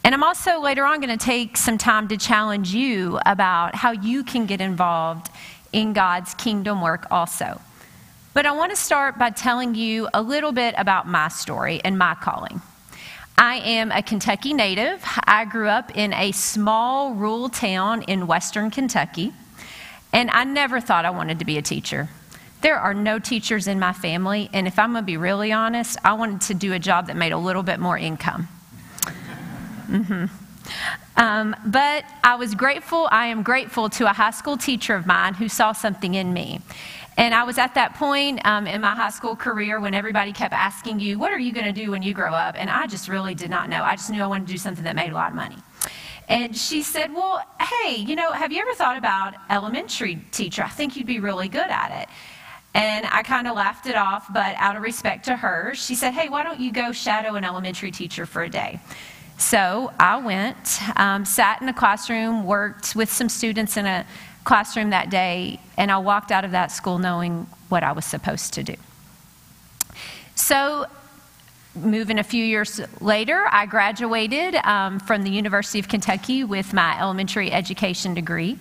And 0.05 0.15
I'm 0.15 0.25
also 0.25 0.61
later 0.61 0.85
on 0.85 1.01
going 1.01 1.17
to 1.17 1.25
take 1.25 1.57
some 1.57 1.79
time 1.79 2.09
to 2.09 2.17
challenge 2.17 2.75
you 2.75 3.19
about 3.25 3.75
how 3.75 3.93
you 3.93 4.25
can 4.25 4.47
get 4.47 4.61
involved 4.61 5.31
in 5.73 5.93
God's 5.93 6.35
kingdom 6.35 6.81
work 6.81 7.07
also. 7.11 7.61
But 8.35 8.47
I 8.47 8.53
want 8.53 8.71
to 8.71 8.77
start 8.77 9.19
by 9.19 9.31
telling 9.31 9.75
you 9.75 10.09
a 10.13 10.23
little 10.23 10.53
bit 10.53 10.75
about 10.79 11.07
my 11.07 11.29
story 11.29 11.81
and 11.85 11.99
my 11.99 12.15
calling. 12.15 12.63
I 13.39 13.57
am 13.57 13.93
a 13.93 14.03
Kentucky 14.03 14.55
native. 14.55 15.03
I 15.25 15.45
grew 15.45 15.69
up 15.69 15.97
in 15.97 16.13
a 16.13 16.33
small 16.33 17.15
rural 17.15 17.49
town 17.49 18.03
in 18.03 18.27
western 18.27 18.71
Kentucky, 18.71 19.33
and 20.13 20.31
I 20.31 20.45
never 20.45 20.81
thought 20.81 21.05
I 21.05 21.11
wanted 21.11 21.39
to 21.41 21.45
be 21.45 21.59
a 21.59 21.63
teacher. 21.63 22.09
There 22.63 22.79
are 22.79 22.95
no 22.95 23.19
teachers 23.19 23.67
in 23.67 23.81
my 23.81 23.93
family, 23.93 24.49
and 24.53 24.69
if 24.69 24.79
I'm 24.79 24.93
going 24.93 25.03
to 25.03 25.07
be 25.07 25.17
really 25.17 25.51
honest, 25.51 25.99
I 26.05 26.13
wanted 26.13 26.43
to 26.43 26.55
do 26.55 26.73
a 26.73 26.79
job 26.79 27.09
that 27.09 27.17
made 27.17 27.33
a 27.33 27.39
little 27.39 27.65
bit 27.65 27.81
more 27.81 27.99
income. 27.99 28.49
Mm-hmm. 29.89 30.27
Um, 31.17 31.57
but 31.67 32.05
I 32.23 32.37
was 32.37 32.55
grateful, 32.55 33.09
I 33.11 33.27
am 33.27 33.43
grateful 33.43 33.91
to 33.91 34.09
a 34.09 34.13
high 34.13 34.31
school 34.31 34.57
teacher 34.57 34.95
of 34.95 35.07
mine 35.07 35.35
who 35.35 35.49
saw 35.49 35.73
something 35.73 36.15
in 36.15 36.33
me. 36.33 36.61
And 37.17 37.35
I 37.35 37.43
was 37.43 37.59
at 37.59 37.75
that 37.75 37.95
point 37.95 38.41
um, 38.47 38.69
in 38.69 38.81
my 38.81 38.95
high 38.95 39.11
school 39.11 39.35
career 39.35 39.81
when 39.81 39.93
everybody 39.93 40.33
kept 40.33 40.55
asking 40.55 41.01
you, 41.01 41.19
What 41.19 41.33
are 41.33 41.39
you 41.39 41.53
going 41.53 41.67
to 41.67 41.73
do 41.73 41.91
when 41.91 42.03
you 42.03 42.15
grow 42.15 42.33
up? 42.33 42.55
And 42.57 42.71
I 42.71 42.87
just 42.87 43.09
really 43.09 43.35
did 43.35 43.51
not 43.51 43.69
know. 43.69 43.83
I 43.83 43.97
just 43.97 44.09
knew 44.09 44.23
I 44.23 44.27
wanted 44.27 44.47
to 44.47 44.53
do 44.53 44.59
something 44.59 44.85
that 44.85 44.97
made 44.97 45.11
a 45.11 45.15
lot 45.15 45.31
of 45.31 45.35
money. 45.35 45.59
And 46.29 46.57
she 46.57 46.83
said, 46.83 47.13
Well, 47.13 47.45
hey, 47.61 47.97
you 47.97 48.17
know, 48.17 48.31
have 48.33 48.53
you 48.53 48.63
ever 48.63 48.73
thought 48.73 48.97
about 48.97 49.35
elementary 49.51 50.25
teacher? 50.31 50.63
I 50.63 50.69
think 50.69 50.97
you'd 50.97 51.07
be 51.07 51.19
really 51.19 51.49
good 51.49 51.69
at 51.69 52.03
it. 52.03 52.09
And 52.75 53.07
I 53.07 53.23
kind 53.23 53.47
of 53.47 53.55
laughed 53.55 53.87
it 53.87 53.97
off, 53.97 54.33
but 54.33 54.55
out 54.57 54.77
of 54.77 54.83
respect 54.83 55.27
to 55.27 55.37
her, 55.37 55.73
she 55.75 55.95
said, 55.95 56.13
Hey, 56.13 56.29
why 56.29 56.43
don't 56.43 56.59
you 56.59 56.73
go 56.73 56.93
shadow 56.93 57.35
an 57.35 57.45
elementary 57.45 57.91
teacher 57.91 58.25
for 58.25 58.43
a 58.43 58.49
day? 58.49 58.81
So 59.37 59.93
I 59.99 60.17
went, 60.19 60.81
um, 60.97 61.25
sat 61.25 61.61
in 61.61 61.69
a 61.69 61.75
classroom, 61.75 62.45
worked 62.45 62.95
with 62.95 63.13
some 63.13 63.29
students 63.29 63.77
in 63.77 63.87
a 63.87 64.07
classroom 64.45 64.91
that 64.91 65.11
day, 65.11 65.61
and 65.77 65.91
I 65.91 65.99
walked 65.99 66.31
out 66.31 66.45
of 66.45 66.53
that 66.53 66.71
school 66.71 66.99
knowing 66.99 67.47
what 67.69 67.83
I 67.83 67.93
was 67.93 68.05
supposed 68.05 68.55
to 68.55 68.63
do. 68.63 68.75
So, 70.35 70.87
moving 71.75 72.19
a 72.19 72.23
few 72.23 72.45
years 72.45 72.81
later, 73.01 73.47
I 73.51 73.67
graduated 73.67 74.57
um, 74.57 75.01
from 75.01 75.23
the 75.23 75.31
University 75.31 75.79
of 75.79 75.89
Kentucky 75.89 76.45
with 76.45 76.73
my 76.73 76.99
elementary 77.01 77.51
education 77.51 78.15
degree. 78.15 78.59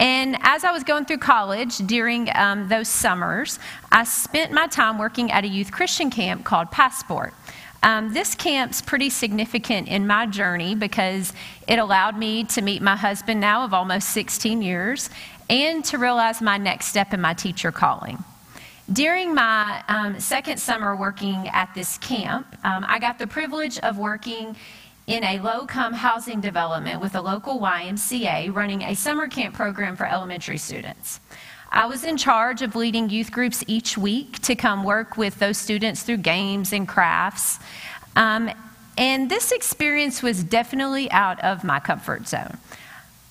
And 0.00 0.36
as 0.40 0.64
I 0.64 0.72
was 0.72 0.84
going 0.84 1.04
through 1.04 1.18
college 1.18 1.78
during 1.78 2.28
um, 2.34 2.68
those 2.68 2.88
summers, 2.88 3.58
I 3.92 4.04
spent 4.04 4.52
my 4.52 4.66
time 4.66 4.98
working 4.98 5.30
at 5.30 5.44
a 5.44 5.48
youth 5.48 5.70
Christian 5.70 6.10
camp 6.10 6.44
called 6.44 6.70
Passport. 6.70 7.34
Um, 7.82 8.12
this 8.12 8.34
camp's 8.34 8.82
pretty 8.82 9.08
significant 9.08 9.86
in 9.86 10.06
my 10.06 10.26
journey 10.26 10.74
because 10.74 11.32
it 11.68 11.78
allowed 11.78 12.18
me 12.18 12.42
to 12.44 12.60
meet 12.60 12.82
my 12.82 12.96
husband 12.96 13.40
now 13.40 13.64
of 13.64 13.72
almost 13.72 14.08
16 14.10 14.62
years 14.62 15.10
and 15.48 15.84
to 15.84 15.96
realize 15.96 16.42
my 16.42 16.58
next 16.58 16.86
step 16.86 17.14
in 17.14 17.20
my 17.20 17.34
teacher 17.34 17.70
calling. 17.70 18.24
During 18.92 19.34
my 19.34 19.84
um, 19.88 20.18
second 20.18 20.58
summer 20.58 20.96
working 20.96 21.48
at 21.48 21.74
this 21.74 21.98
camp, 21.98 22.46
um, 22.64 22.86
I 22.88 22.98
got 22.98 23.18
the 23.18 23.26
privilege 23.26 23.78
of 23.80 23.98
working 23.98 24.56
in 25.06 25.24
a 25.24 25.38
low 25.40 25.62
income 25.62 25.92
housing 25.92 26.40
development 26.40 27.02
with 27.02 27.14
a 27.14 27.20
local 27.20 27.60
YMCA 27.60 28.54
running 28.54 28.82
a 28.82 28.94
summer 28.94 29.28
camp 29.28 29.54
program 29.54 29.94
for 29.94 30.06
elementary 30.06 30.56
students. 30.56 31.20
I 31.70 31.84
was 31.84 32.02
in 32.02 32.16
charge 32.16 32.62
of 32.62 32.74
leading 32.74 33.10
youth 33.10 33.30
groups 33.30 33.62
each 33.66 33.98
week 33.98 34.40
to 34.40 34.54
come 34.54 34.84
work 34.84 35.18
with 35.18 35.38
those 35.38 35.58
students 35.58 36.02
through 36.02 36.18
games 36.18 36.72
and 36.72 36.88
crafts. 36.88 37.58
Um, 38.16 38.50
and 38.96 39.30
this 39.30 39.52
experience 39.52 40.22
was 40.22 40.42
definitely 40.42 41.10
out 41.10 41.38
of 41.44 41.62
my 41.62 41.78
comfort 41.78 42.26
zone. 42.26 42.56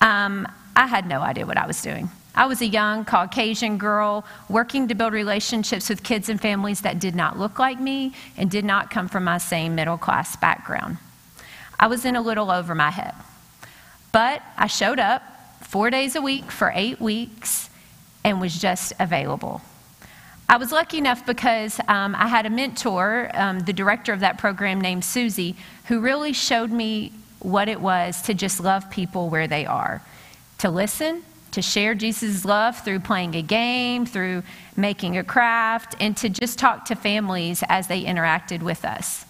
Um, 0.00 0.46
I 0.76 0.86
had 0.86 1.08
no 1.08 1.20
idea 1.20 1.46
what 1.46 1.56
I 1.56 1.66
was 1.66 1.82
doing. 1.82 2.10
I 2.38 2.46
was 2.46 2.60
a 2.60 2.66
young 2.66 3.04
Caucasian 3.04 3.78
girl 3.78 4.24
working 4.48 4.86
to 4.86 4.94
build 4.94 5.12
relationships 5.12 5.88
with 5.88 6.04
kids 6.04 6.28
and 6.28 6.40
families 6.40 6.82
that 6.82 7.00
did 7.00 7.16
not 7.16 7.36
look 7.36 7.58
like 7.58 7.80
me 7.80 8.12
and 8.36 8.48
did 8.48 8.64
not 8.64 8.92
come 8.92 9.08
from 9.08 9.24
my 9.24 9.38
same 9.38 9.74
middle 9.74 9.98
class 9.98 10.36
background. 10.36 10.98
I 11.80 11.88
was 11.88 12.04
in 12.04 12.14
a 12.14 12.20
little 12.20 12.52
over 12.52 12.76
my 12.76 12.90
head. 12.90 13.14
But 14.12 14.40
I 14.56 14.68
showed 14.68 15.00
up 15.00 15.20
four 15.62 15.90
days 15.90 16.14
a 16.14 16.22
week 16.22 16.52
for 16.52 16.70
eight 16.76 17.00
weeks 17.00 17.70
and 18.22 18.40
was 18.40 18.56
just 18.56 18.92
available. 19.00 19.60
I 20.48 20.58
was 20.58 20.70
lucky 20.70 20.98
enough 20.98 21.26
because 21.26 21.80
um, 21.88 22.14
I 22.14 22.28
had 22.28 22.46
a 22.46 22.50
mentor, 22.50 23.32
um, 23.34 23.58
the 23.58 23.72
director 23.72 24.12
of 24.12 24.20
that 24.20 24.38
program 24.38 24.80
named 24.80 25.04
Susie, 25.04 25.56
who 25.86 25.98
really 25.98 26.32
showed 26.32 26.70
me 26.70 27.12
what 27.40 27.68
it 27.68 27.80
was 27.80 28.22
to 28.22 28.34
just 28.34 28.60
love 28.60 28.88
people 28.90 29.28
where 29.28 29.48
they 29.48 29.66
are, 29.66 30.02
to 30.58 30.70
listen, 30.70 31.24
to 31.52 31.62
share 31.62 31.94
Jesus' 31.94 32.44
love 32.44 32.78
through 32.84 33.00
playing 33.00 33.34
a 33.34 33.42
game, 33.42 34.06
through 34.06 34.42
making 34.76 35.16
a 35.16 35.24
craft, 35.24 35.96
and 36.00 36.16
to 36.18 36.28
just 36.28 36.58
talk 36.58 36.84
to 36.86 36.94
families 36.94 37.62
as 37.68 37.88
they 37.88 38.04
interacted 38.04 38.62
with 38.62 38.84
us. 38.84 39.24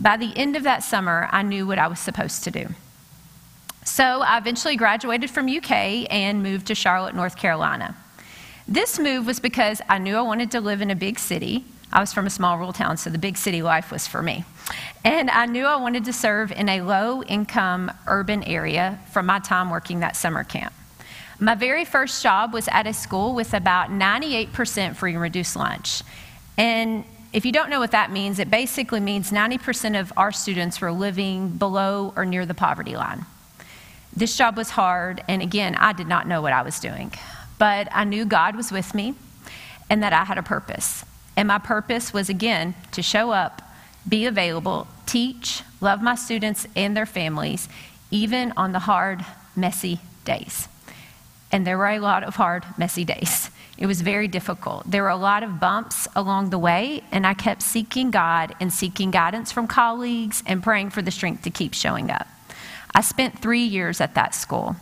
By 0.00 0.16
the 0.16 0.36
end 0.36 0.56
of 0.56 0.64
that 0.64 0.82
summer, 0.82 1.28
I 1.30 1.42
knew 1.42 1.66
what 1.66 1.78
I 1.78 1.86
was 1.86 1.98
supposed 1.98 2.44
to 2.44 2.50
do. 2.50 2.68
So 3.84 4.22
I 4.22 4.38
eventually 4.38 4.76
graduated 4.76 5.30
from 5.30 5.48
UK 5.48 6.06
and 6.10 6.42
moved 6.42 6.68
to 6.68 6.74
Charlotte, 6.74 7.14
North 7.14 7.36
Carolina. 7.36 7.96
This 8.68 8.98
move 8.98 9.26
was 9.26 9.40
because 9.40 9.82
I 9.88 9.98
knew 9.98 10.16
I 10.16 10.22
wanted 10.22 10.52
to 10.52 10.60
live 10.60 10.80
in 10.80 10.90
a 10.90 10.94
big 10.94 11.18
city. 11.18 11.64
I 11.92 12.00
was 12.00 12.12
from 12.12 12.26
a 12.26 12.30
small 12.30 12.56
rural 12.56 12.72
town, 12.72 12.96
so 12.96 13.10
the 13.10 13.18
big 13.18 13.36
city 13.36 13.60
life 13.60 13.90
was 13.90 14.06
for 14.06 14.22
me. 14.22 14.44
And 15.04 15.30
I 15.30 15.46
knew 15.46 15.66
I 15.66 15.76
wanted 15.76 16.04
to 16.06 16.12
serve 16.12 16.52
in 16.52 16.68
a 16.68 16.80
low 16.80 17.22
income 17.22 17.92
urban 18.06 18.42
area 18.44 19.00
from 19.12 19.26
my 19.26 19.40
time 19.40 19.68
working 19.68 20.00
that 20.00 20.16
summer 20.16 20.44
camp. 20.44 20.72
My 21.42 21.56
very 21.56 21.84
first 21.84 22.22
job 22.22 22.52
was 22.52 22.68
at 22.68 22.86
a 22.86 22.92
school 22.92 23.34
with 23.34 23.52
about 23.52 23.90
98% 23.90 24.94
free 24.94 25.10
and 25.10 25.20
reduced 25.20 25.56
lunch. 25.56 26.04
And 26.56 27.04
if 27.32 27.44
you 27.44 27.50
don't 27.50 27.68
know 27.68 27.80
what 27.80 27.90
that 27.90 28.12
means, 28.12 28.38
it 28.38 28.48
basically 28.48 29.00
means 29.00 29.32
90% 29.32 29.98
of 29.98 30.12
our 30.16 30.30
students 30.30 30.80
were 30.80 30.92
living 30.92 31.48
below 31.48 32.12
or 32.14 32.24
near 32.24 32.46
the 32.46 32.54
poverty 32.54 32.94
line. 32.94 33.26
This 34.14 34.36
job 34.36 34.56
was 34.56 34.70
hard, 34.70 35.24
and 35.26 35.42
again, 35.42 35.74
I 35.74 35.92
did 35.92 36.06
not 36.06 36.28
know 36.28 36.40
what 36.40 36.52
I 36.52 36.62
was 36.62 36.78
doing. 36.78 37.12
But 37.58 37.88
I 37.90 38.04
knew 38.04 38.24
God 38.24 38.54
was 38.54 38.70
with 38.70 38.94
me 38.94 39.16
and 39.90 40.00
that 40.00 40.12
I 40.12 40.22
had 40.22 40.38
a 40.38 40.44
purpose. 40.44 41.04
And 41.36 41.48
my 41.48 41.58
purpose 41.58 42.12
was, 42.12 42.28
again, 42.28 42.76
to 42.92 43.02
show 43.02 43.32
up, 43.32 43.62
be 44.08 44.26
available, 44.26 44.86
teach, 45.06 45.64
love 45.80 46.02
my 46.02 46.14
students 46.14 46.68
and 46.76 46.96
their 46.96 47.04
families, 47.04 47.68
even 48.12 48.52
on 48.56 48.70
the 48.70 48.78
hard, 48.78 49.24
messy 49.56 49.98
days. 50.24 50.68
And 51.52 51.66
there 51.66 51.76
were 51.76 51.88
a 51.88 52.00
lot 52.00 52.24
of 52.24 52.36
hard, 52.36 52.64
messy 52.78 53.04
days. 53.04 53.50
It 53.76 53.86
was 53.86 54.00
very 54.00 54.28
difficult. 54.28 54.90
There 54.90 55.02
were 55.02 55.08
a 55.08 55.16
lot 55.16 55.42
of 55.42 55.60
bumps 55.60 56.08
along 56.16 56.50
the 56.50 56.58
way, 56.58 57.02
and 57.12 57.26
I 57.26 57.34
kept 57.34 57.62
seeking 57.62 58.10
God 58.10 58.54
and 58.60 58.72
seeking 58.72 59.10
guidance 59.10 59.52
from 59.52 59.66
colleagues 59.66 60.42
and 60.46 60.62
praying 60.62 60.90
for 60.90 61.02
the 61.02 61.10
strength 61.10 61.42
to 61.42 61.50
keep 61.50 61.74
showing 61.74 62.10
up. 62.10 62.26
I 62.94 63.00
spent 63.00 63.40
three 63.40 63.64
years 63.64 64.00
at 64.00 64.14
that 64.14 64.34
school, 64.34 64.76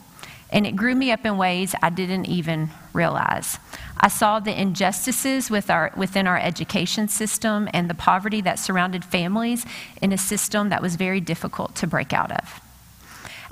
and 0.52 0.66
it 0.66 0.76
grew 0.76 0.94
me 0.94 1.12
up 1.12 1.24
in 1.24 1.38
ways 1.38 1.74
I 1.82 1.90
didn't 1.90 2.26
even 2.26 2.70
realize. 2.92 3.58
I 3.96 4.08
saw 4.08 4.40
the 4.40 4.58
injustices 4.58 5.50
with 5.50 5.70
our, 5.70 5.92
within 5.96 6.26
our 6.26 6.38
education 6.38 7.08
system 7.08 7.68
and 7.72 7.88
the 7.88 7.94
poverty 7.94 8.40
that 8.42 8.58
surrounded 8.58 9.04
families 9.04 9.64
in 10.02 10.12
a 10.12 10.18
system 10.18 10.68
that 10.70 10.82
was 10.82 10.96
very 10.96 11.20
difficult 11.20 11.74
to 11.76 11.86
break 11.86 12.12
out 12.12 12.32
of. 12.32 12.60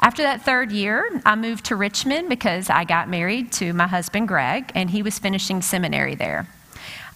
After 0.00 0.22
that 0.22 0.42
third 0.42 0.70
year, 0.70 1.20
I 1.26 1.34
moved 1.34 1.66
to 1.66 1.76
Richmond 1.76 2.28
because 2.28 2.70
I 2.70 2.84
got 2.84 3.08
married 3.08 3.50
to 3.54 3.72
my 3.72 3.88
husband, 3.88 4.28
Greg, 4.28 4.70
and 4.74 4.90
he 4.90 5.02
was 5.02 5.18
finishing 5.18 5.60
seminary 5.60 6.14
there. 6.14 6.48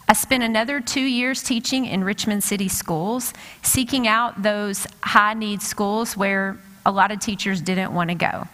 I 0.08 0.14
spent 0.14 0.42
another 0.42 0.80
two 0.80 1.00
years 1.00 1.42
teaching 1.42 1.86
in 1.86 2.02
Richmond 2.02 2.42
City 2.42 2.68
schools, 2.68 3.32
seeking 3.62 4.08
out 4.08 4.42
those 4.42 4.86
high 5.00 5.34
need 5.34 5.62
schools 5.62 6.16
where 6.16 6.58
a 6.84 6.90
lot 6.90 7.12
of 7.12 7.20
teachers 7.20 7.60
didn't 7.60 7.94
want 7.94 8.10
to 8.10 8.16
go. 8.16 8.48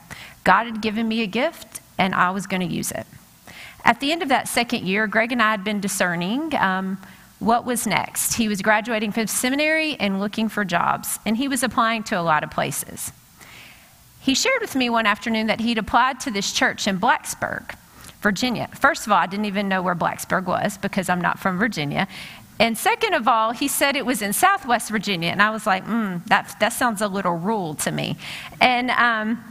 God 0.45 0.67
had 0.67 0.83
given 0.83 1.09
me 1.09 1.23
a 1.23 1.27
gift, 1.27 1.81
and 1.97 2.15
I 2.15 2.31
was 2.31 2.47
going 2.47 2.61
to 2.61 2.73
use 2.73 2.93
it. 2.93 3.07
At 3.83 4.01
the 4.01 4.13
end 4.13 4.23
of 4.23 4.29
that 4.29 4.47
second 4.47 4.87
year, 4.87 5.07
Greg 5.07 5.33
and 5.33 5.43
I 5.43 5.53
had 5.53 5.65
been 5.65 5.81
discerning 5.81 6.55
um, 6.57 6.99
what 7.39 7.65
was 7.65 7.87
next. 7.87 8.35
He 8.35 8.47
was 8.47 8.61
graduating 8.61 9.13
from 9.13 9.27
seminary 9.27 9.97
and 9.99 10.21
looking 10.21 10.51
for 10.51 10.67
jobs, 10.67 11.19
and 11.25 11.39
he 11.39 11.49
was 11.49 11.63
applying 11.63 12.03
to 12.05 12.21
a 12.21 12.23
lot 12.23 12.45
of 12.45 12.51
places. 12.51 13.11
He 14.21 14.35
shared 14.35 14.61
with 14.61 14.75
me 14.75 14.91
one 14.91 15.07
afternoon 15.07 15.47
that 15.47 15.61
he'd 15.61 15.79
applied 15.79 16.21
to 16.21 16.31
this 16.31 16.53
church 16.53 16.87
in 16.87 16.99
Blacksburg, 16.99 17.75
Virginia. 18.21 18.69
First 18.75 19.07
of 19.07 19.13
all, 19.13 19.19
I 19.19 19.27
didn't 19.27 19.47
even 19.47 19.69
know 19.69 19.83
where 19.83 19.95
Blacksburg 19.95 20.45
was 20.45 20.77
because 20.79 21.09
I'm 21.09 21.21
not 21.21 21.39
from 21.39 21.59
Virginia. 21.59 22.09
And 22.61 22.77
second 22.77 23.15
of 23.15 23.29
all, 23.29 23.53
he 23.53 23.69
said 23.69 23.95
it 23.95 24.05
was 24.05 24.21
in 24.21 24.33
Southwest 24.33 24.91
Virginia. 24.91 25.31
And 25.31 25.41
I 25.41 25.51
was 25.51 25.67
like, 25.67 25.85
hmm, 25.85 26.17
that, 26.27 26.57
that 26.61 26.73
sounds 26.73 27.01
a 27.01 27.09
little 27.09 27.37
rural 27.37 27.75
to 27.77 27.93
me. 27.93 28.17
And 28.61 28.91
um, 28.91 29.43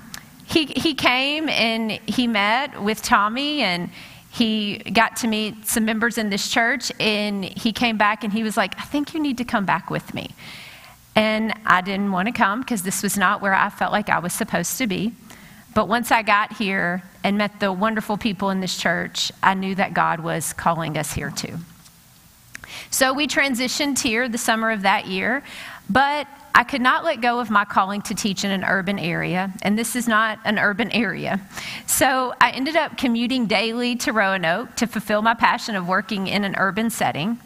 he, 0.46 0.66
he 0.66 0.94
came 0.94 1.48
and 1.48 1.92
he 1.92 2.28
met 2.28 2.82
with 2.82 3.02
Tommy 3.02 3.62
and 3.62 3.90
he 4.30 4.80
got 4.80 5.16
to 5.18 5.28
meet 5.28 5.66
some 5.66 5.86
members 5.86 6.18
in 6.18 6.30
this 6.30 6.50
church. 6.50 6.92
And 7.00 7.46
he 7.46 7.72
came 7.72 7.98
back 7.98 8.26
and 8.26 8.34
he 8.34 8.44
was 8.44 8.58
like, 8.58 8.78
I 8.78 8.84
think 8.84 9.14
you 9.14 9.22
need 9.22 9.38
to 9.38 9.46
come 9.46 9.66
back 9.66 9.90
with 9.90 10.14
me. 10.14 10.32
And 11.18 11.52
I 11.66 11.82
didn't 11.82 12.12
want 12.12 12.28
to 12.28 12.32
come 12.32 12.60
because 12.60 12.84
this 12.84 13.02
was 13.02 13.18
not 13.18 13.42
where 13.42 13.56
I 13.56 13.72
felt 13.72 13.92
like 13.92 14.08
I 14.08 14.20
was 14.20 14.34
supposed 14.34 14.78
to 14.78 14.86
be. 14.86 15.14
But 15.74 15.88
once 15.88 16.12
I 16.12 16.22
got 16.22 16.54
here 16.54 17.02
and 17.24 17.40
met 17.40 17.60
the 17.60 17.74
wonderful 17.74 18.18
people 18.18 18.52
in 18.52 18.60
this 18.60 18.78
church, 18.78 19.32
I 19.42 19.56
knew 19.56 19.74
that 19.76 19.96
God 19.96 20.20
was 20.20 20.54
calling 20.54 20.96
us 20.96 21.14
here 21.14 21.32
too. 21.32 21.58
So 22.92 23.14
we 23.14 23.28
transitioned 23.28 24.00
here 24.00 24.30
the 24.30 24.38
summer 24.38 24.70
of 24.70 24.84
that 24.84 25.08
year, 25.08 25.44
but 25.90 26.28
I 26.54 26.64
could 26.64 26.82
not 26.82 27.04
let 27.04 27.20
go 27.20 27.40
of 27.40 27.50
my 27.50 27.66
calling 27.66 28.04
to 28.04 28.14
teach 28.14 28.44
in 28.44 28.52
an 28.52 28.64
urban 28.64 29.00
area, 29.00 29.52
and 29.64 29.78
this 29.78 29.96
is 29.96 30.08
not 30.08 30.40
an 30.46 30.60
urban 30.60 30.92
area. 30.92 31.42
So 31.88 32.36
I 32.40 32.52
ended 32.52 32.76
up 32.76 32.96
commuting 32.96 33.48
daily 33.48 33.96
to 33.98 34.14
Roanoke 34.14 34.76
to 34.76 34.86
fulfill 34.86 35.24
my 35.24 35.34
passion 35.34 35.76
of 35.76 35.88
working 35.88 36.28
in 36.28 36.44
an 36.44 36.56
urban 36.58 36.92
setting 36.92 37.40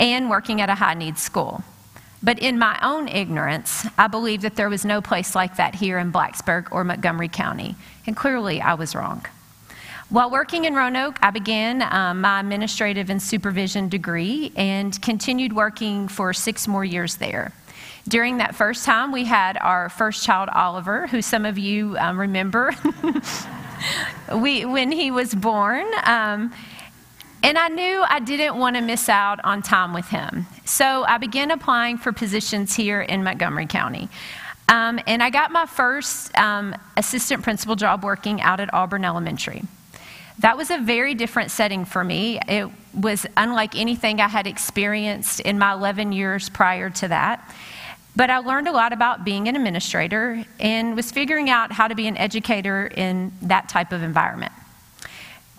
and 0.00 0.30
working 0.30 0.62
at 0.62 0.70
a 0.70 0.74
high 0.74 0.94
needs 0.94 1.20
school. 1.20 1.64
But 2.24 2.38
in 2.38 2.58
my 2.58 2.78
own 2.82 3.06
ignorance, 3.06 3.86
I 3.98 4.06
believed 4.06 4.44
that 4.44 4.56
there 4.56 4.70
was 4.70 4.82
no 4.86 5.02
place 5.02 5.34
like 5.34 5.56
that 5.58 5.74
here 5.74 5.98
in 5.98 6.10
Blacksburg 6.10 6.72
or 6.72 6.82
Montgomery 6.82 7.28
County. 7.28 7.76
And 8.06 8.16
clearly, 8.16 8.62
I 8.62 8.72
was 8.74 8.94
wrong. 8.94 9.26
While 10.08 10.30
working 10.30 10.64
in 10.64 10.74
Roanoke, 10.74 11.18
I 11.20 11.30
began 11.30 11.82
um, 11.82 12.22
my 12.22 12.40
administrative 12.40 13.10
and 13.10 13.20
supervision 13.20 13.90
degree 13.90 14.52
and 14.56 15.00
continued 15.02 15.52
working 15.52 16.08
for 16.08 16.32
six 16.32 16.66
more 16.66 16.84
years 16.84 17.16
there. 17.16 17.52
During 18.08 18.38
that 18.38 18.54
first 18.54 18.86
time, 18.86 19.12
we 19.12 19.24
had 19.24 19.58
our 19.58 19.90
first 19.90 20.24
child, 20.24 20.48
Oliver, 20.50 21.06
who 21.06 21.20
some 21.20 21.44
of 21.44 21.58
you 21.58 21.98
um, 21.98 22.18
remember 22.18 22.74
we, 24.34 24.64
when 24.64 24.92
he 24.92 25.10
was 25.10 25.34
born. 25.34 25.86
Um, 26.04 26.52
and 27.44 27.58
I 27.58 27.68
knew 27.68 28.02
I 28.08 28.20
didn't 28.20 28.56
want 28.56 28.76
to 28.76 28.82
miss 28.82 29.10
out 29.10 29.38
on 29.44 29.60
time 29.60 29.92
with 29.92 30.08
him. 30.08 30.46
So 30.64 31.04
I 31.04 31.18
began 31.18 31.50
applying 31.50 31.98
for 31.98 32.10
positions 32.10 32.74
here 32.74 33.02
in 33.02 33.22
Montgomery 33.22 33.66
County. 33.66 34.08
Um, 34.66 34.98
and 35.06 35.22
I 35.22 35.28
got 35.28 35.52
my 35.52 35.66
first 35.66 36.34
um, 36.38 36.74
assistant 36.96 37.42
principal 37.42 37.76
job 37.76 38.02
working 38.02 38.40
out 38.40 38.60
at 38.60 38.72
Auburn 38.72 39.04
Elementary. 39.04 39.62
That 40.38 40.56
was 40.56 40.70
a 40.70 40.78
very 40.78 41.12
different 41.12 41.50
setting 41.50 41.84
for 41.84 42.02
me. 42.02 42.40
It 42.48 42.70
was 42.94 43.26
unlike 43.36 43.76
anything 43.76 44.22
I 44.22 44.28
had 44.28 44.46
experienced 44.46 45.40
in 45.40 45.58
my 45.58 45.74
11 45.74 46.12
years 46.12 46.48
prior 46.48 46.88
to 46.88 47.08
that. 47.08 47.54
But 48.16 48.30
I 48.30 48.38
learned 48.38 48.68
a 48.68 48.72
lot 48.72 48.94
about 48.94 49.22
being 49.22 49.48
an 49.48 49.56
administrator 49.56 50.44
and 50.58 50.96
was 50.96 51.12
figuring 51.12 51.50
out 51.50 51.72
how 51.72 51.88
to 51.88 51.94
be 51.94 52.06
an 52.06 52.16
educator 52.16 52.86
in 52.86 53.32
that 53.42 53.68
type 53.68 53.92
of 53.92 54.02
environment. 54.02 54.52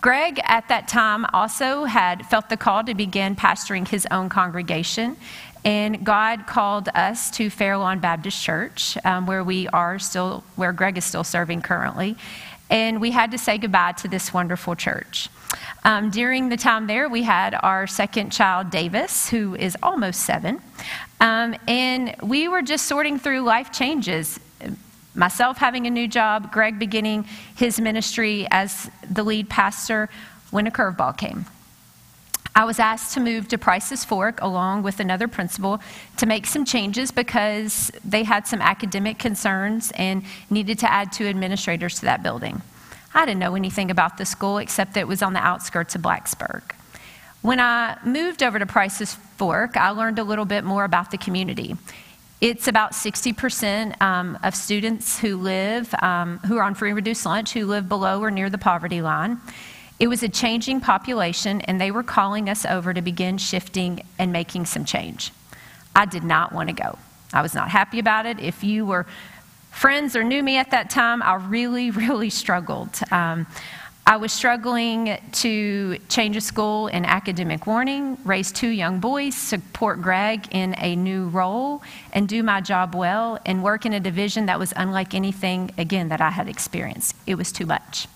Greg, 0.00 0.40
at 0.44 0.68
that 0.68 0.88
time, 0.88 1.26
also 1.32 1.84
had 1.84 2.26
felt 2.26 2.48
the 2.48 2.56
call 2.56 2.84
to 2.84 2.94
begin 2.94 3.34
pastoring 3.34 3.88
his 3.88 4.06
own 4.10 4.28
congregation. 4.28 5.16
And 5.64 6.04
God 6.04 6.46
called 6.46 6.88
us 6.94 7.30
to 7.32 7.50
Fairlawn 7.50 7.98
Baptist 7.98 8.40
Church, 8.40 8.96
um, 9.04 9.26
where 9.26 9.42
we 9.42 9.66
are 9.68 9.98
still, 9.98 10.44
where 10.54 10.72
Greg 10.72 10.96
is 10.96 11.04
still 11.04 11.24
serving 11.24 11.62
currently. 11.62 12.16
And 12.70 13.00
we 13.00 13.10
had 13.10 13.30
to 13.32 13.38
say 13.38 13.58
goodbye 13.58 13.92
to 13.92 14.08
this 14.08 14.32
wonderful 14.32 14.76
church. 14.76 15.28
Um, 15.84 16.10
during 16.10 16.48
the 16.48 16.56
time 16.56 16.86
there, 16.86 17.08
we 17.08 17.22
had 17.22 17.58
our 17.62 17.86
second 17.86 18.30
child, 18.30 18.70
Davis, 18.70 19.28
who 19.28 19.54
is 19.54 19.76
almost 19.82 20.20
seven. 20.20 20.60
Um, 21.20 21.56
and 21.66 22.14
we 22.22 22.48
were 22.48 22.62
just 22.62 22.86
sorting 22.86 23.18
through 23.18 23.40
life 23.40 23.72
changes. 23.72 24.38
Myself 25.16 25.56
having 25.56 25.86
a 25.86 25.90
new 25.90 26.06
job, 26.06 26.52
Greg 26.52 26.78
beginning 26.78 27.26
his 27.56 27.80
ministry 27.80 28.46
as 28.50 28.90
the 29.10 29.24
lead 29.24 29.48
pastor 29.48 30.10
when 30.50 30.66
a 30.66 30.70
curveball 30.70 31.16
came. 31.16 31.46
I 32.54 32.64
was 32.64 32.78
asked 32.78 33.12
to 33.14 33.20
move 33.20 33.48
to 33.48 33.58
Price's 33.58 34.04
Fork 34.04 34.40
along 34.40 34.82
with 34.82 35.00
another 35.00 35.28
principal 35.28 35.80
to 36.18 36.26
make 36.26 36.46
some 36.46 36.64
changes 36.64 37.10
because 37.10 37.90
they 38.04 38.22
had 38.22 38.46
some 38.46 38.62
academic 38.62 39.18
concerns 39.18 39.90
and 39.94 40.22
needed 40.48 40.78
to 40.80 40.90
add 40.90 41.12
two 41.12 41.26
administrators 41.26 41.96
to 41.96 42.02
that 42.02 42.22
building. 42.22 42.62
I 43.14 43.24
didn't 43.24 43.40
know 43.40 43.56
anything 43.56 43.90
about 43.90 44.18
the 44.18 44.24
school 44.24 44.58
except 44.58 44.94
that 44.94 45.00
it 45.00 45.08
was 45.08 45.22
on 45.22 45.32
the 45.32 45.40
outskirts 45.40 45.94
of 45.94 46.02
Blacksburg. 46.02 46.62
When 47.42 47.60
I 47.60 47.98
moved 48.04 48.42
over 48.42 48.58
to 48.58 48.66
Price's 48.66 49.14
Fork, 49.36 49.76
I 49.76 49.90
learned 49.90 50.18
a 50.18 50.24
little 50.24 50.46
bit 50.46 50.64
more 50.64 50.84
about 50.84 51.10
the 51.10 51.18
community. 51.18 51.76
It's 52.40 52.68
about 52.68 52.92
60% 52.92 54.00
um, 54.02 54.38
of 54.42 54.54
students 54.54 55.18
who 55.18 55.38
live, 55.38 55.94
um, 56.02 56.38
who 56.40 56.58
are 56.58 56.62
on 56.62 56.74
free 56.74 56.90
and 56.90 56.96
reduced 56.96 57.24
lunch, 57.24 57.54
who 57.54 57.64
live 57.64 57.88
below 57.88 58.20
or 58.20 58.30
near 58.30 58.50
the 58.50 58.58
poverty 58.58 59.00
line. 59.00 59.40
It 59.98 60.08
was 60.08 60.22
a 60.22 60.28
changing 60.28 60.82
population, 60.82 61.62
and 61.62 61.80
they 61.80 61.90
were 61.90 62.02
calling 62.02 62.50
us 62.50 62.66
over 62.66 62.92
to 62.92 63.00
begin 63.00 63.38
shifting 63.38 64.04
and 64.18 64.32
making 64.32 64.66
some 64.66 64.84
change. 64.84 65.32
I 65.94 66.04
did 66.04 66.24
not 66.24 66.52
want 66.52 66.68
to 66.68 66.74
go. 66.74 66.98
I 67.32 67.40
was 67.40 67.54
not 67.54 67.70
happy 67.70 67.98
about 67.98 68.26
it. 68.26 68.38
If 68.38 68.62
you 68.62 68.84
were 68.84 69.06
friends 69.70 70.14
or 70.14 70.22
knew 70.22 70.42
me 70.42 70.58
at 70.58 70.72
that 70.72 70.90
time, 70.90 71.22
I 71.22 71.36
really, 71.36 71.90
really 72.02 72.28
struggled. 72.28 72.98
Um, 73.10 73.46
I 74.08 74.18
was 74.18 74.32
struggling 74.32 75.18
to 75.32 75.98
change 76.08 76.36
a 76.36 76.40
school 76.40 76.86
in 76.86 77.04
academic 77.04 77.66
warning, 77.66 78.16
raise 78.24 78.52
two 78.52 78.68
young 78.68 79.00
boys, 79.00 79.34
support 79.34 80.00
Greg 80.00 80.46
in 80.52 80.76
a 80.78 80.94
new 80.94 81.26
role, 81.26 81.82
and 82.12 82.28
do 82.28 82.44
my 82.44 82.60
job 82.60 82.94
well, 82.94 83.40
and 83.44 83.64
work 83.64 83.84
in 83.84 83.92
a 83.92 83.98
division 83.98 84.46
that 84.46 84.60
was 84.60 84.72
unlike 84.76 85.12
anything, 85.12 85.72
again, 85.76 86.08
that 86.10 86.20
I 86.20 86.30
had 86.30 86.48
experienced. 86.48 87.16
It 87.26 87.34
was 87.34 87.50
too 87.50 87.66
much. 87.66 88.06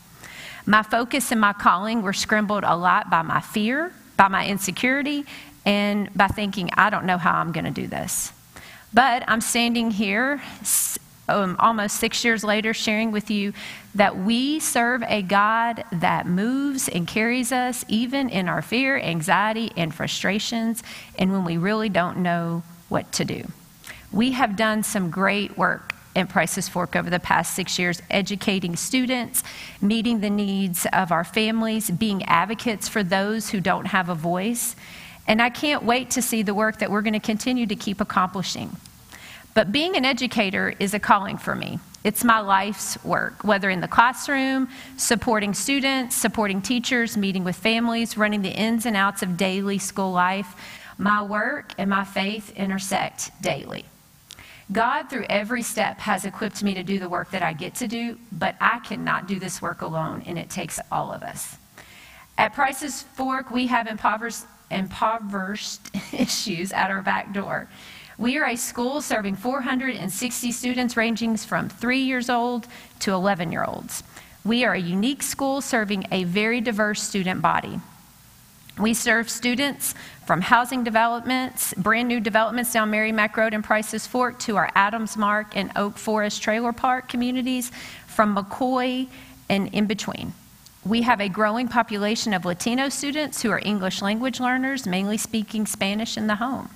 My 0.65 0.85
focus 0.85 1.33
and 1.33 1.41
my 1.41 1.55
calling 1.55 2.03
were 2.03 2.13
scrambled 2.13 2.63
a 2.63 2.77
lot 2.77 3.11
by 3.11 3.23
my 3.23 3.41
fear, 3.41 3.93
by 4.17 4.29
my 4.29 4.47
insecurity, 4.47 5.25
and 5.67 6.09
by 6.15 6.29
thinking, 6.29 6.71
I 6.75 6.91
don't 6.91 7.05
know 7.05 7.19
how 7.19 7.35
I'm 7.35 7.51
going 7.51 7.65
to 7.65 7.73
do 7.73 7.89
this. 7.89 8.33
But 8.95 9.25
I'm 9.27 9.41
standing 9.41 9.91
here 9.91 10.41
um, 11.31 11.57
almost 11.59 11.97
six 11.97 12.25
years 12.25 12.45
later, 12.45 12.75
sharing 12.75 13.13
with 13.13 13.31
you 13.31 13.53
that 13.95 14.17
we 14.17 14.61
serve 14.61 15.03
a 15.05 15.23
God 15.23 15.85
that 15.93 16.27
moves 16.27 16.89
and 16.89 17.07
carries 17.07 17.53
us 17.53 17.85
even 17.89 18.29
in 18.29 18.49
our 18.49 18.63
fear, 18.63 18.99
anxiety, 18.99 19.71
and 19.77 19.95
frustrations, 19.95 20.83
and 21.19 21.33
when 21.33 21.45
we 21.45 21.57
really 21.57 21.89
don't 21.89 22.19
know 22.19 22.63
what 22.89 23.11
to 23.13 23.25
do. 23.25 23.45
We 24.13 24.33
have 24.33 24.57
done 24.57 24.83
some 24.83 25.11
great 25.11 25.57
work 25.57 25.95
in 26.15 26.27
Price's 26.27 26.69
Fork 26.69 26.97
over 26.97 27.09
the 27.09 27.21
past 27.21 27.55
six 27.55 27.79
years, 27.79 28.03
educating 28.11 28.75
students, 28.77 29.45
meeting 29.81 30.21
the 30.21 30.31
needs 30.31 30.87
of 30.93 31.13
our 31.13 31.25
families, 31.25 31.91
being 31.91 32.25
advocates 32.25 32.89
for 32.89 33.03
those 33.03 33.51
who 33.51 33.61
don't 33.61 33.87
have 33.87 34.09
a 34.09 34.15
voice. 34.15 34.75
And 35.27 35.41
I 35.41 35.51
can't 35.51 35.85
wait 35.85 36.11
to 36.11 36.23
see 36.23 36.43
the 36.43 36.55
work 36.55 36.81
that 36.81 36.91
we're 36.91 37.03
going 37.03 37.15
to 37.15 37.21
continue 37.21 37.67
to 37.67 37.77
keep 37.77 38.01
accomplishing. 38.01 38.77
But 39.55 39.73
being 39.73 39.97
an 39.97 40.05
educator 40.05 40.75
is 40.79 40.95
a 40.95 40.99
calling 41.01 41.39
for 41.39 41.55
me. 41.55 41.79
It's 42.03 42.25
my 42.25 42.41
life's 42.41 43.03
work, 43.05 43.45
whether 43.45 43.69
in 43.69 43.81
the 43.81 43.89
classroom, 43.89 44.69
supporting 44.97 45.53
students, 45.53 46.17
supporting 46.17 46.63
teachers, 46.63 47.17
meeting 47.17 47.45
with 47.45 47.57
families, 47.57 48.17
running 48.17 48.41
the 48.41 48.51
ins 48.51 48.87
and 48.87 48.97
outs 48.97 49.23
of 49.23 49.37
daily 49.37 49.79
school 49.79 50.13
life. 50.13 50.55
My 50.97 51.23
work 51.23 51.75
and 51.77 51.91
my 51.91 52.05
faith 52.05 52.57
intersect 52.57 53.31
daily. 53.43 53.85
God, 54.73 55.11
through 55.11 55.27
every 55.29 55.63
step, 55.63 55.99
has 55.99 56.25
equipped 56.25 56.63
me 56.63 56.75
to 56.75 56.83
do 56.83 56.99
the 56.99 57.09
work 57.09 57.33
that 57.33 57.43
I 57.43 57.53
get 57.53 57.75
to 57.77 57.89
do, 57.89 58.19
but 58.31 58.55
I 58.61 58.79
cannot 58.79 59.27
do 59.27 59.41
this 59.41 59.61
work 59.61 59.83
alone, 59.83 60.23
and 60.27 60.39
it 60.39 60.49
takes 60.49 60.79
all 60.93 61.11
of 61.13 61.23
us. 61.23 61.57
At 62.39 62.55
Price's 62.55 63.03
Fork, 63.03 63.51
we 63.51 63.67
have 63.67 63.89
impoverished, 63.89 64.45
impoverished 64.71 65.81
issues 66.13 66.73
at 66.73 66.91
our 66.91 67.03
back 67.03 67.35
door. 67.35 67.69
We 68.21 68.37
are 68.37 68.45
a 68.45 68.57
school 68.57 69.01
serving 69.01 69.37
460 69.37 70.53
students 70.53 70.95
ranging 70.95 71.39
from 71.39 71.71
three 71.71 72.01
years 72.01 72.29
old 72.29 72.67
to 72.99 73.13
11 73.13 73.51
year 73.51 73.65
olds. 73.65 74.03
We 74.45 74.63
are 74.67 74.75
a 74.75 74.79
unique 74.79 75.23
school 75.23 75.63
serving 75.63 76.05
a 76.13 76.25
very 76.25 76.61
diverse 76.61 77.03
student 77.03 77.41
body. 77.41 77.81
We 78.79 78.93
serve 78.93 79.31
students 79.31 79.95
from 80.27 80.43
housing 80.43 80.85
developments, 80.85 81.73
brand 81.79 82.09
new 82.09 82.21
developments 82.21 82.75
down 82.75 82.91
Merrimac 82.91 83.39
Road 83.39 83.55
and 83.55 83.65
Price's 83.65 84.07
Fork, 84.07 84.39
to 84.41 84.57
our 84.57 84.71
Adams 84.75 85.17
Mark 85.17 85.57
and 85.57 85.73
Oak 85.75 85.97
Forest 85.97 86.43
Trailer 86.43 86.75
Park 86.75 87.09
communities, 87.09 87.73
from 88.07 88.37
McCoy 88.37 89.09
and 89.49 89.69
in 89.73 89.87
between. 89.87 90.35
We 90.85 91.03
have 91.03 91.23
a 91.23 91.31
growing 91.31 91.69
population 91.69 92.35
of 92.35 92.45
Latino 92.45 92.91
students 92.91 93.41
who 93.41 93.51
are 93.51 93.63
English 93.65 94.03
language 94.03 94.41
learners, 94.41 94.87
mainly 94.87 95.17
speaking 95.17 95.65
Spanish 95.65 96.19
in 96.19 96.27
the 96.27 96.35
home. 96.35 96.69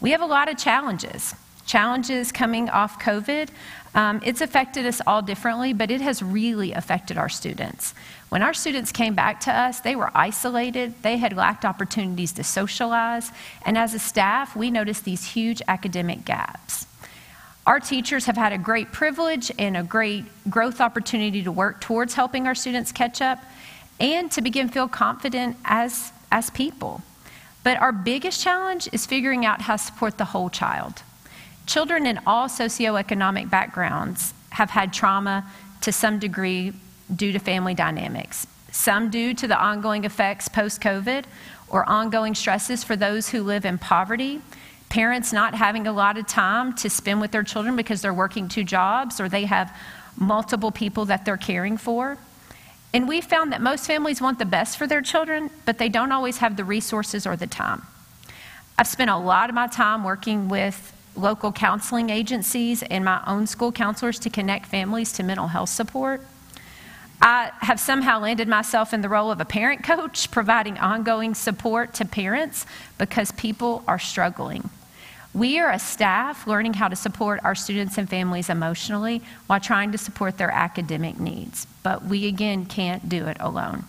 We 0.00 0.12
have 0.12 0.20
a 0.20 0.26
lot 0.26 0.48
of 0.48 0.56
challenges. 0.56 1.34
Challenges 1.66 2.32
coming 2.32 2.70
off 2.70 3.00
COVID. 3.00 3.48
Um, 3.94 4.20
it's 4.24 4.40
affected 4.40 4.86
us 4.86 5.00
all 5.06 5.22
differently, 5.22 5.72
but 5.72 5.90
it 5.90 6.00
has 6.00 6.22
really 6.22 6.72
affected 6.72 7.18
our 7.18 7.28
students. 7.28 7.94
When 8.28 8.42
our 8.42 8.54
students 8.54 8.92
came 8.92 9.14
back 9.14 9.40
to 9.40 9.52
us, 9.52 9.80
they 9.80 9.96
were 9.96 10.10
isolated, 10.14 10.94
they 11.02 11.16
had 11.16 11.32
lacked 11.34 11.64
opportunities 11.64 12.32
to 12.32 12.44
socialize, 12.44 13.32
and 13.64 13.76
as 13.76 13.94
a 13.94 13.98
staff, 13.98 14.54
we 14.54 14.70
noticed 14.70 15.04
these 15.04 15.24
huge 15.24 15.60
academic 15.66 16.24
gaps. 16.24 16.86
Our 17.66 17.80
teachers 17.80 18.26
have 18.26 18.36
had 18.36 18.52
a 18.52 18.58
great 18.58 18.92
privilege 18.92 19.50
and 19.58 19.76
a 19.76 19.82
great 19.82 20.24
growth 20.48 20.80
opportunity 20.80 21.42
to 21.42 21.52
work 21.52 21.80
towards 21.80 22.14
helping 22.14 22.46
our 22.46 22.54
students 22.54 22.92
catch 22.92 23.20
up 23.20 23.42
and 24.00 24.30
to 24.32 24.40
begin 24.40 24.68
feel 24.68 24.88
confident 24.88 25.56
as, 25.64 26.12
as 26.30 26.50
people. 26.50 27.02
But 27.62 27.80
our 27.80 27.92
biggest 27.92 28.42
challenge 28.42 28.88
is 28.92 29.06
figuring 29.06 29.44
out 29.44 29.62
how 29.62 29.76
to 29.76 29.82
support 29.82 30.18
the 30.18 30.26
whole 30.26 30.50
child. 30.50 31.02
Children 31.66 32.06
in 32.06 32.20
all 32.26 32.48
socioeconomic 32.48 33.50
backgrounds 33.50 34.32
have 34.50 34.70
had 34.70 34.92
trauma 34.92 35.44
to 35.82 35.92
some 35.92 36.18
degree 36.18 36.72
due 37.14 37.32
to 37.32 37.38
family 37.38 37.74
dynamics, 37.74 38.46
some 38.70 39.10
due 39.10 39.34
to 39.34 39.46
the 39.46 39.58
ongoing 39.58 40.04
effects 40.04 40.48
post 40.48 40.80
COVID 40.80 41.24
or 41.68 41.88
ongoing 41.88 42.34
stresses 42.34 42.82
for 42.82 42.96
those 42.96 43.28
who 43.28 43.42
live 43.42 43.64
in 43.64 43.78
poverty, 43.78 44.40
parents 44.88 45.32
not 45.32 45.54
having 45.54 45.86
a 45.86 45.92
lot 45.92 46.16
of 46.16 46.26
time 46.26 46.72
to 46.74 46.88
spend 46.88 47.20
with 47.20 47.30
their 47.30 47.42
children 47.42 47.76
because 47.76 48.00
they're 48.00 48.14
working 48.14 48.48
two 48.48 48.64
jobs 48.64 49.20
or 49.20 49.28
they 49.28 49.44
have 49.44 49.74
multiple 50.16 50.70
people 50.70 51.04
that 51.04 51.24
they're 51.24 51.36
caring 51.36 51.76
for. 51.76 52.16
And 52.92 53.06
we 53.06 53.20
found 53.20 53.52
that 53.52 53.60
most 53.60 53.86
families 53.86 54.20
want 54.20 54.38
the 54.38 54.46
best 54.46 54.78
for 54.78 54.86
their 54.86 55.02
children, 55.02 55.50
but 55.66 55.78
they 55.78 55.88
don't 55.88 56.12
always 56.12 56.38
have 56.38 56.56
the 56.56 56.64
resources 56.64 57.26
or 57.26 57.36
the 57.36 57.46
time. 57.46 57.82
I've 58.78 58.86
spent 58.86 59.10
a 59.10 59.16
lot 59.16 59.50
of 59.50 59.54
my 59.54 59.66
time 59.66 60.04
working 60.04 60.48
with 60.48 60.94
local 61.16 61.52
counseling 61.52 62.10
agencies 62.10 62.82
and 62.84 63.04
my 63.04 63.22
own 63.26 63.46
school 63.46 63.72
counselors 63.72 64.18
to 64.20 64.30
connect 64.30 64.66
families 64.66 65.12
to 65.14 65.22
mental 65.22 65.48
health 65.48 65.68
support. 65.68 66.22
I 67.20 67.50
have 67.58 67.80
somehow 67.80 68.20
landed 68.20 68.46
myself 68.46 68.94
in 68.94 69.02
the 69.02 69.08
role 69.08 69.32
of 69.32 69.40
a 69.40 69.44
parent 69.44 69.82
coach, 69.82 70.30
providing 70.30 70.78
ongoing 70.78 71.34
support 71.34 71.92
to 71.94 72.04
parents 72.04 72.64
because 72.96 73.32
people 73.32 73.82
are 73.88 73.98
struggling. 73.98 74.70
We 75.34 75.58
are 75.58 75.70
a 75.70 75.78
staff 75.78 76.46
learning 76.46 76.74
how 76.74 76.88
to 76.88 76.96
support 76.96 77.40
our 77.42 77.54
students 77.54 77.98
and 77.98 78.08
families 78.08 78.48
emotionally 78.48 79.22
while 79.46 79.60
trying 79.60 79.92
to 79.92 79.98
support 79.98 80.38
their 80.38 80.50
academic 80.50 81.18
needs. 81.18 81.66
But 81.88 82.04
we, 82.04 82.26
again, 82.26 82.66
can't 82.66 83.08
do 83.08 83.28
it 83.28 83.38
alone. 83.40 83.82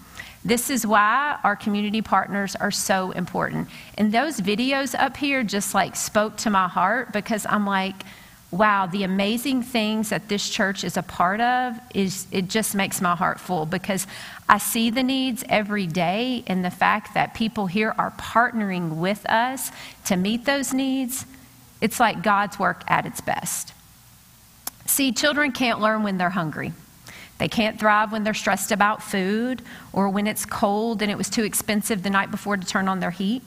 This 0.46 0.70
is 0.70 0.88
why 0.88 1.38
our 1.44 1.58
community 1.58 2.02
partners 2.02 2.56
are 2.56 2.72
so 2.72 3.12
important. 3.12 3.68
And 3.98 4.14
those 4.14 4.40
videos 4.40 4.98
up 4.98 5.18
here 5.18 5.44
just 5.44 5.74
like 5.74 5.98
spoke 5.98 6.38
to 6.38 6.50
my 6.50 6.70
heart 6.70 7.12
because 7.12 7.46
I'm 7.46 7.66
like, 7.66 8.06
wow, 8.52 8.86
the 8.86 9.04
amazing 9.04 9.64
things 9.64 10.12
that 10.12 10.30
this 10.30 10.50
church 10.50 10.86
is 10.86 10.96
a 10.96 11.04
part 11.04 11.42
of 11.42 11.78
is 11.94 12.26
it 12.32 12.48
just 12.48 12.74
makes 12.74 13.02
my 13.02 13.18
heart 13.18 13.38
full 13.38 13.66
because 13.66 14.08
I 14.48 14.60
see 14.60 14.90
the 14.90 15.04
needs 15.04 15.44
every 15.50 15.86
day 15.86 16.46
and 16.48 16.64
the 16.64 16.72
fact 16.72 17.16
that 17.16 17.34
people 17.34 17.68
here 17.68 17.94
are 17.98 18.12
partnering 18.12 18.96
with 18.96 19.30
us 19.30 19.74
to 20.06 20.16
meet 20.16 20.46
those 20.46 20.74
needs. 20.74 21.26
It's 21.82 22.00
like 22.00 22.24
God's 22.24 22.58
work 22.58 22.82
at 22.88 23.06
its 23.06 23.20
best. 23.20 23.74
See, 24.86 25.12
children 25.12 25.52
can't 25.52 25.82
learn 25.82 26.04
when 26.04 26.18
they're 26.18 26.30
hungry. 26.30 26.72
They 27.40 27.48
can't 27.48 27.80
thrive 27.80 28.12
when 28.12 28.24
they're 28.24 28.34
stressed 28.34 28.72
about 28.72 29.02
food 29.02 29.64
or 29.92 30.10
when 30.10 30.28
it's 30.28 30.46
cold 30.46 31.02
and 31.02 31.10
it 31.10 31.18
was 31.18 31.30
too 31.30 31.44
expensive 31.44 32.04
the 32.04 32.10
night 32.10 32.30
before 32.30 32.58
to 32.58 32.68
turn 32.68 32.88
on 32.88 33.00
their 33.00 33.12
heat. 33.12 33.42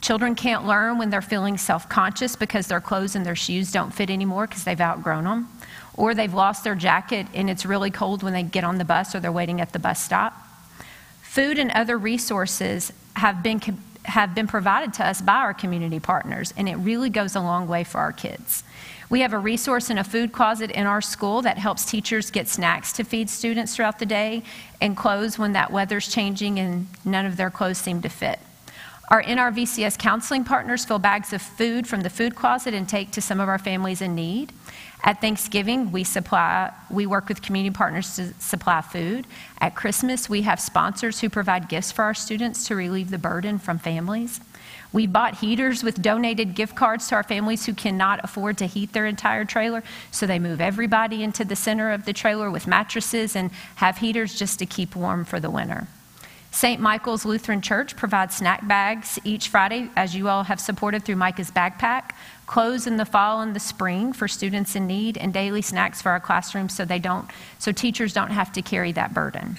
Children 0.00 0.34
can't 0.34 0.66
learn 0.66 0.96
when 0.96 1.10
they're 1.10 1.20
feeling 1.20 1.58
self 1.58 1.88
conscious 1.88 2.34
because 2.34 2.66
their 2.66 2.80
clothes 2.80 3.14
and 3.14 3.24
their 3.24 3.36
shoes 3.36 3.70
don't 3.70 3.92
fit 3.92 4.08
anymore 4.08 4.46
because 4.46 4.64
they've 4.64 4.80
outgrown 4.80 5.24
them, 5.24 5.48
or 5.94 6.14
they've 6.14 6.32
lost 6.32 6.64
their 6.64 6.74
jacket 6.74 7.26
and 7.34 7.50
it's 7.50 7.66
really 7.66 7.90
cold 7.90 8.22
when 8.22 8.32
they 8.32 8.42
get 8.42 8.64
on 8.64 8.78
the 8.78 8.84
bus 8.84 9.14
or 9.14 9.20
they're 9.20 9.30
waiting 9.30 9.60
at 9.60 9.74
the 9.74 9.78
bus 9.78 10.02
stop. 10.02 10.34
Food 11.20 11.58
and 11.58 11.70
other 11.72 11.98
resources 11.98 12.92
have 13.16 13.42
been, 13.42 13.60
have 14.04 14.34
been 14.34 14.46
provided 14.46 14.94
to 14.94 15.06
us 15.06 15.20
by 15.20 15.34
our 15.34 15.54
community 15.54 16.00
partners, 16.00 16.54
and 16.56 16.68
it 16.68 16.76
really 16.76 17.10
goes 17.10 17.36
a 17.36 17.40
long 17.40 17.68
way 17.68 17.84
for 17.84 17.98
our 17.98 18.12
kids. 18.12 18.64
We 19.10 19.20
have 19.20 19.32
a 19.32 19.38
resource 19.38 19.90
in 19.90 19.98
a 19.98 20.04
food 20.04 20.32
closet 20.32 20.70
in 20.70 20.86
our 20.86 21.00
school 21.00 21.42
that 21.42 21.58
helps 21.58 21.84
teachers 21.84 22.30
get 22.30 22.48
snacks 22.48 22.92
to 22.92 23.04
feed 23.04 23.28
students 23.28 23.74
throughout 23.74 23.98
the 23.98 24.06
day 24.06 24.44
and 24.80 24.96
clothes 24.96 25.38
when 25.38 25.52
that 25.52 25.72
weather's 25.72 26.08
changing 26.08 26.58
and 26.60 26.86
none 27.04 27.26
of 27.26 27.36
their 27.36 27.50
clothes 27.50 27.78
seem 27.78 28.02
to 28.02 28.08
fit. 28.08 28.38
Our 29.10 29.24
NRVCS 29.24 29.98
counseling 29.98 30.44
partners 30.44 30.84
fill 30.84 31.00
bags 31.00 31.32
of 31.32 31.42
food 31.42 31.88
from 31.88 32.02
the 32.02 32.10
food 32.10 32.36
closet 32.36 32.74
and 32.74 32.88
take 32.88 33.10
to 33.10 33.20
some 33.20 33.40
of 33.40 33.48
our 33.48 33.58
families 33.58 34.00
in 34.00 34.14
need. 34.14 34.52
At 35.02 35.20
Thanksgiving, 35.20 35.90
we 35.90 36.04
supply 36.04 36.72
we 36.88 37.06
work 37.06 37.28
with 37.28 37.42
community 37.42 37.74
partners 37.74 38.14
to 38.14 38.32
supply 38.34 38.82
food. 38.82 39.26
At 39.60 39.74
Christmas, 39.74 40.28
we 40.28 40.42
have 40.42 40.60
sponsors 40.60 41.18
who 41.18 41.28
provide 41.28 41.68
gifts 41.68 41.90
for 41.90 42.04
our 42.04 42.14
students 42.14 42.68
to 42.68 42.76
relieve 42.76 43.10
the 43.10 43.18
burden 43.18 43.58
from 43.58 43.80
families. 43.80 44.40
We 44.92 45.08
bought 45.08 45.38
heaters 45.38 45.82
with 45.82 46.00
donated 46.00 46.54
gift 46.54 46.76
cards 46.76 47.08
to 47.08 47.16
our 47.16 47.24
families 47.24 47.66
who 47.66 47.74
cannot 47.74 48.22
afford 48.22 48.58
to 48.58 48.66
heat 48.66 48.92
their 48.92 49.06
entire 49.06 49.44
trailer, 49.44 49.82
so 50.12 50.24
they 50.24 50.38
move 50.38 50.60
everybody 50.60 51.24
into 51.24 51.44
the 51.44 51.56
center 51.56 51.90
of 51.90 52.04
the 52.04 52.12
trailer 52.12 52.48
with 52.48 52.68
mattresses 52.68 53.34
and 53.34 53.50
have 53.76 53.98
heaters 53.98 54.38
just 54.38 54.60
to 54.60 54.66
keep 54.66 54.94
warm 54.94 55.24
for 55.24 55.40
the 55.40 55.50
winter. 55.50 55.88
St. 56.52 56.80
Michael's 56.80 57.24
Lutheran 57.24 57.62
Church 57.62 57.96
provides 57.96 58.36
snack 58.36 58.66
bags 58.66 59.18
each 59.22 59.48
Friday, 59.48 59.88
as 59.94 60.16
you 60.16 60.28
all 60.28 60.42
have 60.44 60.60
supported 60.60 61.04
through 61.04 61.16
Micah's 61.16 61.50
Backpack, 61.50 62.10
clothes 62.46 62.86
in 62.86 62.96
the 62.96 63.04
fall 63.04 63.40
and 63.40 63.54
the 63.54 63.60
spring 63.60 64.12
for 64.12 64.26
students 64.26 64.74
in 64.74 64.86
need, 64.86 65.16
and 65.16 65.32
daily 65.32 65.62
snacks 65.62 66.02
for 66.02 66.10
our 66.10 66.18
classrooms 66.18 66.74
so 66.74 66.84
they 66.84 66.98
don't, 66.98 67.30
so 67.58 67.70
teachers 67.70 68.12
don't 68.12 68.32
have 68.32 68.52
to 68.52 68.62
carry 68.62 68.90
that 68.92 69.14
burden. 69.14 69.58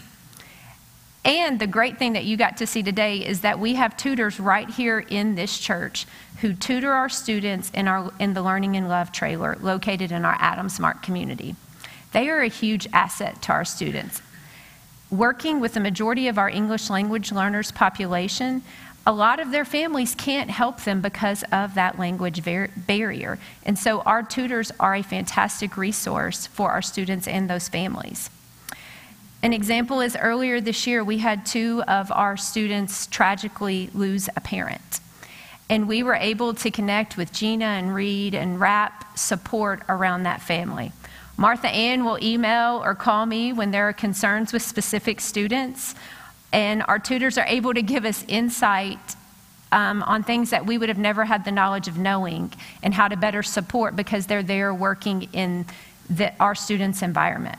And 1.24 1.60
the 1.60 1.68
great 1.68 1.98
thing 1.98 2.14
that 2.14 2.26
you 2.26 2.36
got 2.36 2.58
to 2.58 2.68
see 2.68 2.84
today 2.84 3.26
is 3.26 3.42
that 3.42 3.60
we 3.60 3.76
have 3.76 3.96
tutors 3.96 4.40
right 4.40 4.70
here 4.70 5.00
in 5.00 5.36
this 5.36 5.60
church 5.60 6.06
who 6.42 6.54
tutor 6.54 6.92
our 6.92 7.10
students 7.10 7.70
in, 7.74 7.88
our, 7.88 8.12
in 8.20 8.34
the 8.34 8.42
Learning 8.42 8.76
and 8.76 8.90
Love 8.90 9.12
trailer 9.12 9.56
located 9.62 10.12
in 10.12 10.26
our 10.26 10.36
Adams 10.40 10.80
Mark 10.80 11.04
community. 11.04 11.56
They 12.12 12.28
are 12.30 12.42
a 12.42 12.48
huge 12.48 12.88
asset 12.92 13.42
to 13.44 13.54
our 13.54 13.64
students 13.64 14.22
working 15.12 15.60
with 15.60 15.74
the 15.74 15.80
majority 15.80 16.28
of 16.28 16.38
our 16.38 16.50
English 16.50 16.90
language 16.90 17.32
learners 17.32 17.72
population, 17.72 18.64
a 19.06 19.12
lot 19.12 19.40
of 19.40 19.52
their 19.52 19.66
families 19.66 20.16
can't 20.16 20.50
help 20.50 20.82
them 20.82 21.02
because 21.02 21.44
of 21.52 21.74
that 21.76 22.00
language 22.00 22.46
bar- 22.46 22.70
barrier. 22.76 23.40
And 23.66 23.78
so 23.78 24.02
our 24.02 24.24
tutors 24.24 24.72
are 24.80 24.96
a 24.96 25.02
fantastic 25.02 25.76
resource 25.76 26.48
for 26.48 26.72
our 26.72 26.82
students 26.82 27.28
and 27.28 27.50
those 27.50 27.68
families. 27.68 28.30
An 29.44 29.54
example 29.54 30.02
is 30.02 30.16
earlier 30.16 30.62
this 30.62 30.86
year, 30.86 31.04
we 31.04 31.18
had 31.18 31.48
two 31.48 31.84
of 31.88 32.12
our 32.12 32.38
students 32.38 33.08
tragically 33.08 33.90
lose 33.94 34.30
a 34.36 34.42
parent. 34.42 35.00
And 35.68 35.88
we 35.88 36.04
were 36.04 36.16
able 36.16 36.54
to 36.54 36.70
connect 36.70 37.18
with 37.18 37.32
Gina 37.34 37.66
and 37.66 37.96
Reed 37.96 38.36
and 38.36 38.60
wrap 38.60 39.18
support 39.18 39.82
around 39.90 40.24
that 40.24 40.42
family. 40.42 40.92
Martha 41.42 41.70
Ann 41.70 42.06
will 42.06 42.24
email 42.24 42.84
or 42.86 42.94
call 42.94 43.26
me 43.26 43.52
when 43.52 43.72
there 43.72 43.90
are 43.90 43.94
concerns 43.94 44.54
with 44.54 44.62
specific 44.62 45.20
students, 45.20 45.96
and 46.54 46.84
our 46.88 47.00
tutors 47.00 47.36
are 47.36 47.48
able 47.48 47.74
to 47.74 47.82
give 47.82 48.06
us 48.06 48.24
insight 48.28 49.16
um, 49.72 50.04
on 50.04 50.22
things 50.22 50.52
that 50.52 50.68
we 50.68 50.78
would 50.78 50.88
have 50.88 51.00
never 51.00 51.26
had 51.26 51.44
the 51.44 51.52
knowledge 51.52 51.88
of 51.88 51.98
knowing 51.98 52.54
and 52.84 52.94
how 52.94 53.08
to 53.08 53.18
better 53.18 53.42
support 53.42 53.96
because 53.96 54.28
they're 54.28 54.44
there 54.44 54.72
working 54.72 55.30
in 55.34 55.66
the, 56.12 56.32
our 56.40 56.54
students' 56.54 57.02
environment. 57.02 57.58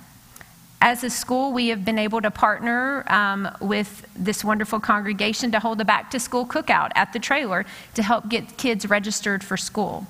As 0.80 1.02
a 1.02 1.10
school, 1.10 1.52
we 1.52 1.66
have 1.66 1.84
been 1.84 1.98
able 1.98 2.20
to 2.20 2.30
partner 2.30 3.02
um, 3.08 3.48
with 3.60 4.06
this 4.14 4.44
wonderful 4.44 4.78
congregation 4.78 5.50
to 5.50 5.58
hold 5.58 5.80
a 5.80 5.84
back 5.84 6.08
to 6.12 6.20
school 6.20 6.46
cookout 6.46 6.92
at 6.94 7.12
the 7.12 7.18
trailer 7.18 7.66
to 7.94 8.04
help 8.04 8.28
get 8.28 8.56
kids 8.56 8.88
registered 8.88 9.42
for 9.42 9.56
school. 9.56 10.06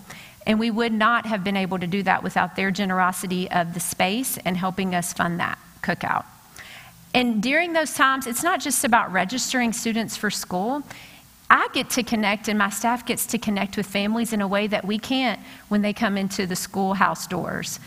And 0.47 0.59
we 0.59 0.71
would 0.71 0.93
not 0.93 1.27
have 1.27 1.45
been 1.45 1.57
able 1.57 1.79
to 1.79 1.87
do 1.87 2.03
that 2.03 2.23
without 2.23 2.57
their 2.57 2.71
generosity 2.71 3.51
of 3.51 3.75
the 3.75 3.81
space 3.81 4.39
and 4.39 4.57
helping 4.57 4.95
us 4.95 5.13
fund 5.13 5.39
that 5.41 5.59
cookout. 5.83 6.25
And 7.15 7.43
during 7.43 7.75
those 7.75 7.95
times, 7.95 8.27
it's 8.27 8.43
not 8.43 8.61
just 8.61 8.85
about 8.85 9.13
registering 9.13 9.73
students 9.73 10.17
for 10.17 10.31
school. 10.31 10.83
I 11.51 11.69
get 11.75 11.91
to 11.91 12.03
connect, 12.03 12.49
and 12.49 12.59
my 12.59 12.71
staff 12.71 13.05
gets 13.05 13.27
to 13.27 13.39
connect 13.39 13.77
with 13.77 13.87
families 13.87 14.33
in 14.33 14.41
a 14.41 14.49
way 14.49 14.67
that 14.69 14.87
we 14.87 14.99
can't 14.99 15.39
when 15.69 15.83
they 15.83 15.93
come 15.93 16.17
into 16.17 16.47
the 16.47 16.57
schoolhouse 16.57 17.27
doors. 17.27 17.79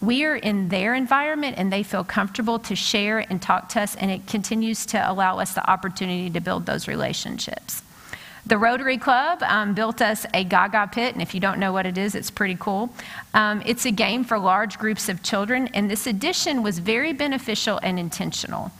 We 0.00 0.24
are 0.24 0.36
in 0.36 0.70
their 0.70 0.94
environment, 0.94 1.56
and 1.58 1.70
they 1.70 1.82
feel 1.82 2.02
comfortable 2.02 2.58
to 2.60 2.74
share 2.74 3.18
and 3.18 3.42
talk 3.42 3.68
to 3.70 3.82
us, 3.82 3.94
and 3.96 4.10
it 4.10 4.26
continues 4.26 4.86
to 4.86 5.10
allow 5.10 5.38
us 5.38 5.52
the 5.52 5.70
opportunity 5.70 6.30
to 6.30 6.40
build 6.40 6.64
those 6.64 6.88
relationships. 6.88 7.82
The 8.46 8.58
Rotary 8.58 8.98
Club 8.98 9.42
um, 9.42 9.74
built 9.74 10.00
us 10.00 10.26
a 10.32 10.44
Gaga 10.44 10.90
pit, 10.92 11.12
and 11.12 11.22
if 11.22 11.34
you 11.34 11.40
don't 11.40 11.58
know 11.58 11.72
what 11.72 11.86
it 11.86 11.98
is, 11.98 12.14
it's 12.14 12.30
pretty 12.30 12.56
cool. 12.58 12.90
Um, 13.34 13.62
it's 13.66 13.84
a 13.84 13.90
game 13.90 14.24
for 14.24 14.38
large 14.38 14.78
groups 14.78 15.08
of 15.08 15.22
children, 15.22 15.68
and 15.74 15.90
this 15.90 16.06
addition 16.06 16.62
was 16.62 16.78
very 16.78 17.12
beneficial 17.12 17.78
and 17.82 17.98
intentional. 17.98 18.72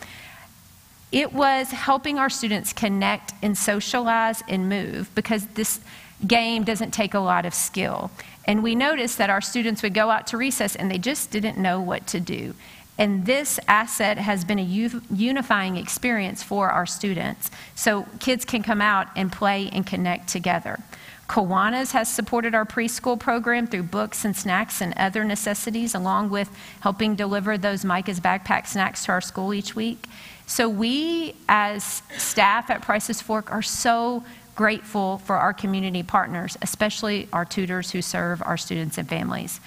It 1.12 1.32
was 1.32 1.70
helping 1.70 2.18
our 2.18 2.30
students 2.30 2.72
connect 2.72 3.34
and 3.42 3.58
socialize 3.58 4.42
and 4.48 4.68
move 4.68 5.10
because 5.14 5.46
this 5.48 5.80
game 6.26 6.64
doesn't 6.64 6.92
take 6.92 7.14
a 7.14 7.18
lot 7.18 7.44
of 7.44 7.54
skill. 7.54 8.10
And 8.44 8.62
we 8.62 8.74
noticed 8.74 9.18
that 9.18 9.30
our 9.30 9.40
students 9.40 9.82
would 9.82 9.94
go 9.94 10.10
out 10.10 10.26
to 10.28 10.36
recess 10.36 10.76
and 10.76 10.90
they 10.90 10.98
just 10.98 11.30
didn't 11.30 11.58
know 11.58 11.80
what 11.80 12.06
to 12.08 12.20
do. 12.20 12.54
And 13.00 13.24
this 13.24 13.58
asset 13.66 14.18
has 14.18 14.44
been 14.44 14.58
a 14.58 14.90
unifying 15.10 15.78
experience 15.78 16.42
for 16.42 16.68
our 16.68 16.84
students. 16.84 17.50
So 17.74 18.06
kids 18.18 18.44
can 18.44 18.62
come 18.62 18.82
out 18.82 19.08
and 19.16 19.32
play 19.32 19.70
and 19.72 19.86
connect 19.86 20.28
together. 20.28 20.80
Kiwanis 21.26 21.92
has 21.92 22.12
supported 22.12 22.54
our 22.54 22.66
preschool 22.66 23.18
program 23.18 23.66
through 23.66 23.84
books 23.84 24.26
and 24.26 24.36
snacks 24.36 24.82
and 24.82 24.92
other 24.98 25.24
necessities, 25.24 25.94
along 25.94 26.28
with 26.28 26.50
helping 26.80 27.14
deliver 27.16 27.56
those 27.56 27.86
Micah's 27.86 28.20
backpack 28.20 28.66
snacks 28.66 29.06
to 29.06 29.12
our 29.12 29.22
school 29.22 29.54
each 29.54 29.74
week. 29.74 30.06
So, 30.46 30.68
we 30.68 31.36
as 31.48 32.02
staff 32.18 32.68
at 32.68 32.82
Price's 32.82 33.22
Fork 33.22 33.50
are 33.50 33.62
so 33.62 34.24
grateful 34.56 35.18
for 35.18 35.36
our 35.36 35.54
community 35.54 36.02
partners, 36.02 36.58
especially 36.60 37.28
our 37.32 37.46
tutors 37.46 37.92
who 37.92 38.02
serve 38.02 38.42
our 38.44 38.58
students 38.58 38.98
and 38.98 39.08
families. 39.08 39.60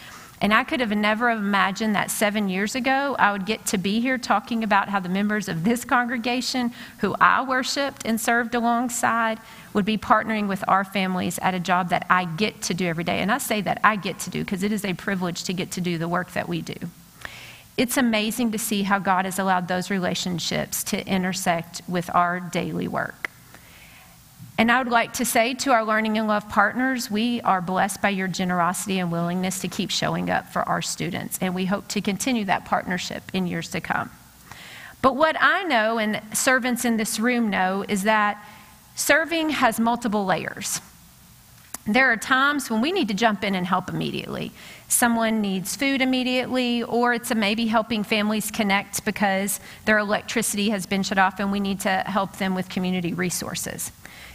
And 0.44 0.54
I 0.54 0.66
could 0.66 0.82
have 0.82 0.92
never 0.92 1.30
imagined 1.30 1.96
that 1.96 2.12
seven 2.12 2.50
years 2.50 2.76
ago 2.76 3.16
I 3.18 3.32
would 3.32 3.46
get 3.46 3.66
to 3.68 3.78
be 3.78 4.02
here 4.02 4.18
talking 4.18 4.62
about 4.62 4.90
how 4.90 5.00
the 5.00 5.08
members 5.08 5.48
of 5.48 5.64
this 5.64 5.86
congregation, 5.86 6.74
who 6.98 7.16
I 7.22 7.42
worshiped 7.46 8.02
and 8.06 8.20
served 8.20 8.54
alongside, 8.54 9.40
would 9.72 9.86
be 9.86 9.98
partnering 9.98 10.50
with 10.50 10.62
our 10.68 10.84
families 10.84 11.40
at 11.40 11.54
a 11.54 11.62
job 11.62 11.90
that 11.90 12.06
I 12.10 12.26
get 12.26 12.62
to 12.64 12.74
do 12.74 12.86
every 12.86 13.06
day. 13.06 13.20
And 13.20 13.32
I 13.32 13.38
say 13.38 13.62
that 13.62 13.80
I 13.86 13.96
get 13.96 14.20
to 14.20 14.30
do 14.30 14.44
because 14.44 14.64
it 14.64 14.74
is 14.74 14.84
a 14.84 14.94
privilege 14.94 15.46
to 15.46 15.54
get 15.54 15.72
to 15.72 15.82
do 15.82 15.98
the 15.98 16.10
work 16.10 16.34
that 16.34 16.50
we 16.50 16.62
do. 16.62 16.76
It's 17.78 17.96
amazing 17.96 18.52
to 18.52 18.60
see 18.60 18.84
how 18.84 19.00
God 19.00 19.24
has 19.24 19.40
allowed 19.40 19.70
those 19.70 19.90
relationships 19.90 20.84
to 20.86 21.08
intersect 21.08 21.82
with 21.88 22.14
our 22.14 22.42
daily 22.42 22.90
work. 22.90 23.23
And 24.58 24.72
I 24.72 24.82
would 24.82 24.92
like 24.92 25.14
to 25.14 25.26
say 25.26 25.56
to 25.56 25.72
our 25.72 25.84
Learning 25.84 26.18
and 26.18 26.28
Love 26.28 26.48
partners, 26.48 27.10
we 27.10 27.42
are 27.42 27.60
blessed 27.60 28.02
by 28.02 28.10
your 28.10 28.28
generosity 28.28 29.00
and 29.00 29.12
willingness 29.12 29.60
to 29.60 29.68
keep 29.68 29.90
showing 29.90 30.30
up 30.30 30.54
for 30.54 30.62
our 30.64 30.82
students, 30.82 31.40
and 31.42 31.56
we 31.56 31.66
hope 31.66 31.88
to 31.90 32.02
continue 32.02 32.46
that 32.46 32.66
partnership 32.66 33.24
in 33.34 33.48
years 33.48 33.70
to 33.70 33.82
come. 33.82 34.12
But 35.02 35.16
what 35.16 35.36
I 35.40 35.64
know, 35.64 35.98
and 35.98 36.22
servants 36.38 36.86
in 36.86 36.98
this 36.98 37.20
room 37.20 37.50
know, 37.50 37.84
is 37.88 38.04
that 38.04 38.44
serving 38.96 39.50
has 39.50 39.80
multiple 39.80 40.24
layers. 40.24 40.82
There 41.86 42.10
are 42.12 42.16
times 42.16 42.70
when 42.70 42.80
we 42.80 42.94
need 42.94 43.10
to 43.10 43.14
jump 43.14 43.44
in 43.44 43.56
and 43.56 43.68
help 43.68 43.90
immediately. 43.90 44.54
Someone 44.88 45.42
needs 45.42 45.76
food 45.76 46.02
immediately, 46.02 46.84
or 46.84 47.14
it's 47.14 47.34
maybe 47.36 47.66
helping 47.66 48.04
families 48.04 48.52
connect 48.52 49.04
because 49.04 49.60
their 49.84 49.98
electricity 49.98 50.70
has 50.70 50.86
been 50.86 51.04
shut 51.04 51.18
off 51.18 51.40
and 51.40 51.52
we 51.52 51.60
need 51.60 51.82
to 51.82 51.90
help 51.90 52.38
them 52.38 52.56
with 52.56 52.70
community 52.70 53.14
resources. 53.14 53.92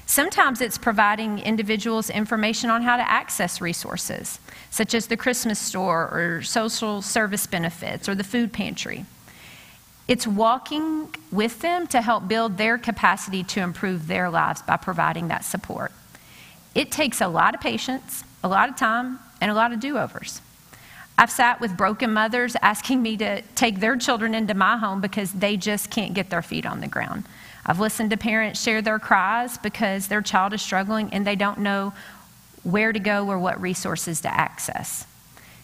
Sometimes 0.09 0.63
it's 0.63 0.79
providing 0.79 1.39
individuals 1.39 2.09
information 2.09 2.71
on 2.71 2.81
how 2.81 2.97
to 2.97 3.09
access 3.09 3.61
resources, 3.61 4.41
such 4.71 4.95
as 4.95 5.07
the 5.07 5.19
Christmas 5.19 5.59
store 5.59 6.09
or 6.11 6.41
social 6.43 7.03
service 7.03 7.47
benefits 7.47 8.09
or 8.09 8.15
the 8.15 8.25
food 8.25 8.51
pantry. 8.51 9.05
It's 10.09 10.27
walking 10.27 11.15
with 11.31 11.61
them 11.61 11.87
to 11.89 12.01
help 12.01 12.27
build 12.27 12.57
their 12.57 12.79
capacity 12.79 13.45
to 13.45 13.61
improve 13.61 14.07
their 14.07 14.31
lives 14.31 14.63
by 14.63 14.79
providing 14.79 15.29
that 15.29 15.45
support. 15.45 15.93
It 16.75 16.91
takes 16.91 17.21
a 17.21 17.29
lot 17.29 17.55
of 17.55 17.61
patience, 17.61 18.25
a 18.43 18.49
lot 18.49 18.71
of 18.71 18.77
time, 18.77 19.19
and 19.43 19.51
a 19.51 19.55
lot 19.55 19.75
of 19.75 19.79
do 19.79 19.99
overs. 19.99 20.41
I've 21.19 21.31
sat 21.31 21.61
with 21.61 21.77
broken 21.77 22.15
mothers 22.15 22.57
asking 22.63 23.03
me 23.03 23.19
to 23.19 23.43
take 23.55 23.81
their 23.81 23.97
children 23.97 24.35
into 24.35 24.55
my 24.55 24.79
home 24.79 25.03
because 25.03 25.33
they 25.33 25.59
just 25.59 25.91
can't 25.91 26.15
get 26.15 26.31
their 26.31 26.41
feet 26.43 26.65
on 26.65 26.81
the 26.81 26.89
ground. 26.89 27.25
I've 27.69 27.79
listened 27.79 28.11
to 28.11 28.17
parents 28.17 28.61
share 28.61 28.81
their 28.81 28.99
cries 28.99 29.59
because 29.59 30.09
their 30.09 30.23
child 30.23 30.55
is 30.55 30.63
struggling 30.63 31.11
and 31.13 31.27
they 31.27 31.37
don't 31.37 31.59
know 31.59 31.93
where 32.63 32.93
to 32.93 32.99
go 32.99 33.29
or 33.29 33.39
what 33.39 33.61
resources 33.61 34.23
to 34.23 34.35
access. 34.35 35.07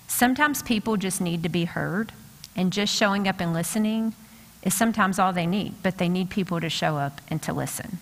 Sometimes 0.06 0.62
people 0.62 0.98
just 0.98 1.20
need 1.20 1.42
to 1.42 1.48
be 1.48 1.64
heard, 1.64 2.12
and 2.54 2.72
just 2.72 2.94
showing 2.94 3.26
up 3.26 3.40
and 3.40 3.52
listening 3.52 4.14
is 4.62 4.74
sometimes 4.74 5.18
all 5.18 5.32
they 5.32 5.46
need, 5.46 5.74
but 5.82 5.98
they 5.98 6.08
need 6.08 6.30
people 6.30 6.60
to 6.60 6.70
show 6.70 6.96
up 6.96 7.20
and 7.28 7.42
to 7.42 7.52
listen. 7.52 7.98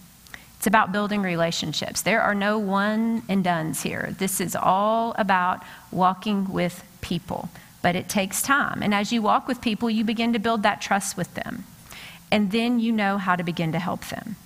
It's 0.58 0.66
about 0.66 0.92
building 0.92 1.22
relationships. 1.22 2.02
There 2.02 2.20
are 2.20 2.34
no 2.34 2.58
one 2.58 3.22
and 3.28 3.42
dones 3.42 3.82
here. 3.82 4.14
This 4.18 4.40
is 4.40 4.54
all 4.54 5.14
about 5.16 5.62
walking 5.90 6.52
with 6.52 6.84
people, 7.00 7.48
but 7.82 7.96
it 7.96 8.08
takes 8.08 8.42
time. 8.42 8.82
And 8.82 8.94
as 8.94 9.12
you 9.12 9.22
walk 9.22 9.48
with 9.48 9.60
people, 9.60 9.88
you 9.88 10.04
begin 10.04 10.32
to 10.34 10.38
build 10.38 10.62
that 10.64 10.80
trust 10.80 11.16
with 11.16 11.34
them. 11.34 11.64
And 12.33 12.51
then 12.51 12.81
you 12.81 12.90
know 12.90 13.18
how 13.18 13.37
to 13.37 13.45
begin 13.45 13.71
to 13.73 13.79
help 13.79 14.07
them. 14.07 14.37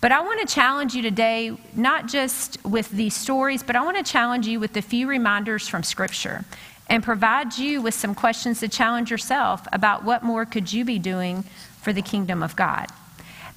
But 0.00 0.10
I 0.10 0.20
want 0.22 0.40
to 0.40 0.52
challenge 0.52 0.94
you 0.94 1.02
today, 1.02 1.56
not 1.76 2.08
just 2.08 2.58
with 2.64 2.90
these 2.90 3.14
stories, 3.14 3.62
but 3.62 3.76
I 3.76 3.84
want 3.84 3.98
to 3.98 4.02
challenge 4.02 4.48
you 4.48 4.58
with 4.58 4.76
a 4.76 4.82
few 4.82 5.06
reminders 5.06 5.68
from 5.68 5.84
Scripture 5.84 6.44
and 6.88 7.04
provide 7.04 7.56
you 7.56 7.80
with 7.80 7.94
some 7.94 8.14
questions 8.14 8.60
to 8.60 8.68
challenge 8.68 9.10
yourself 9.10 9.68
about 9.72 10.04
what 10.04 10.24
more 10.24 10.44
could 10.44 10.72
you 10.72 10.84
be 10.84 10.98
doing 10.98 11.44
for 11.80 11.92
the 11.92 12.02
kingdom 12.02 12.42
of 12.42 12.56
God. 12.56 12.86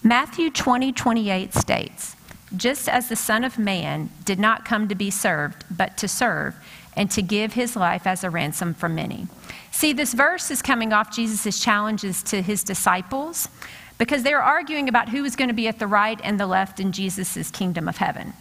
Matthew 0.03 0.51
20, 0.51 0.91
28 0.91 1.53
states, 1.53 2.15
Just 2.55 2.87
as 2.87 3.09
the 3.09 3.15
Son 3.15 3.43
of 3.43 3.57
Man 3.57 4.11
did 4.23 4.37
not 4.37 4.65
come 4.65 4.87
to 4.87 4.95
be 4.95 5.09
served, 5.09 5.63
but 5.71 5.97
to 5.97 6.07
serve, 6.07 6.55
and 6.95 7.11
to 7.11 7.21
give 7.21 7.53
his 7.53 7.75
life 7.75 8.07
as 8.07 8.23
a 8.23 8.29
ransom 8.29 8.73
for 8.73 8.89
many. 8.89 9.27
See, 9.71 9.93
this 9.93 10.13
verse 10.13 10.49
is 10.51 10.61
coming 10.61 10.93
off 10.93 11.13
Jesus' 11.13 11.59
challenges 11.59 12.23
to 12.23 12.41
his 12.41 12.63
disciples 12.63 13.49
because 13.97 14.23
they're 14.23 14.41
arguing 14.41 14.89
about 14.89 15.09
who 15.09 15.23
was 15.23 15.35
going 15.35 15.49
to 15.49 15.53
be 15.53 15.67
at 15.67 15.79
the 15.79 15.87
right 15.87 16.19
and 16.23 16.39
the 16.39 16.47
left 16.47 16.79
in 16.79 16.91
Jesus' 16.91 17.51
kingdom 17.51 17.87
of 17.87 17.97
heaven. 17.97 18.33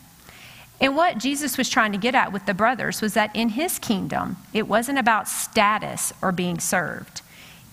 And 0.80 0.96
what 0.96 1.18
Jesus 1.18 1.56
was 1.56 1.68
trying 1.68 1.92
to 1.92 1.98
get 1.98 2.14
at 2.14 2.32
with 2.32 2.46
the 2.46 2.54
brothers 2.54 3.00
was 3.00 3.14
that 3.14 3.34
in 3.34 3.50
his 3.50 3.78
kingdom, 3.78 4.36
it 4.52 4.66
wasn't 4.68 4.98
about 4.98 5.28
status 5.28 6.12
or 6.20 6.32
being 6.32 6.58
served. 6.58 7.22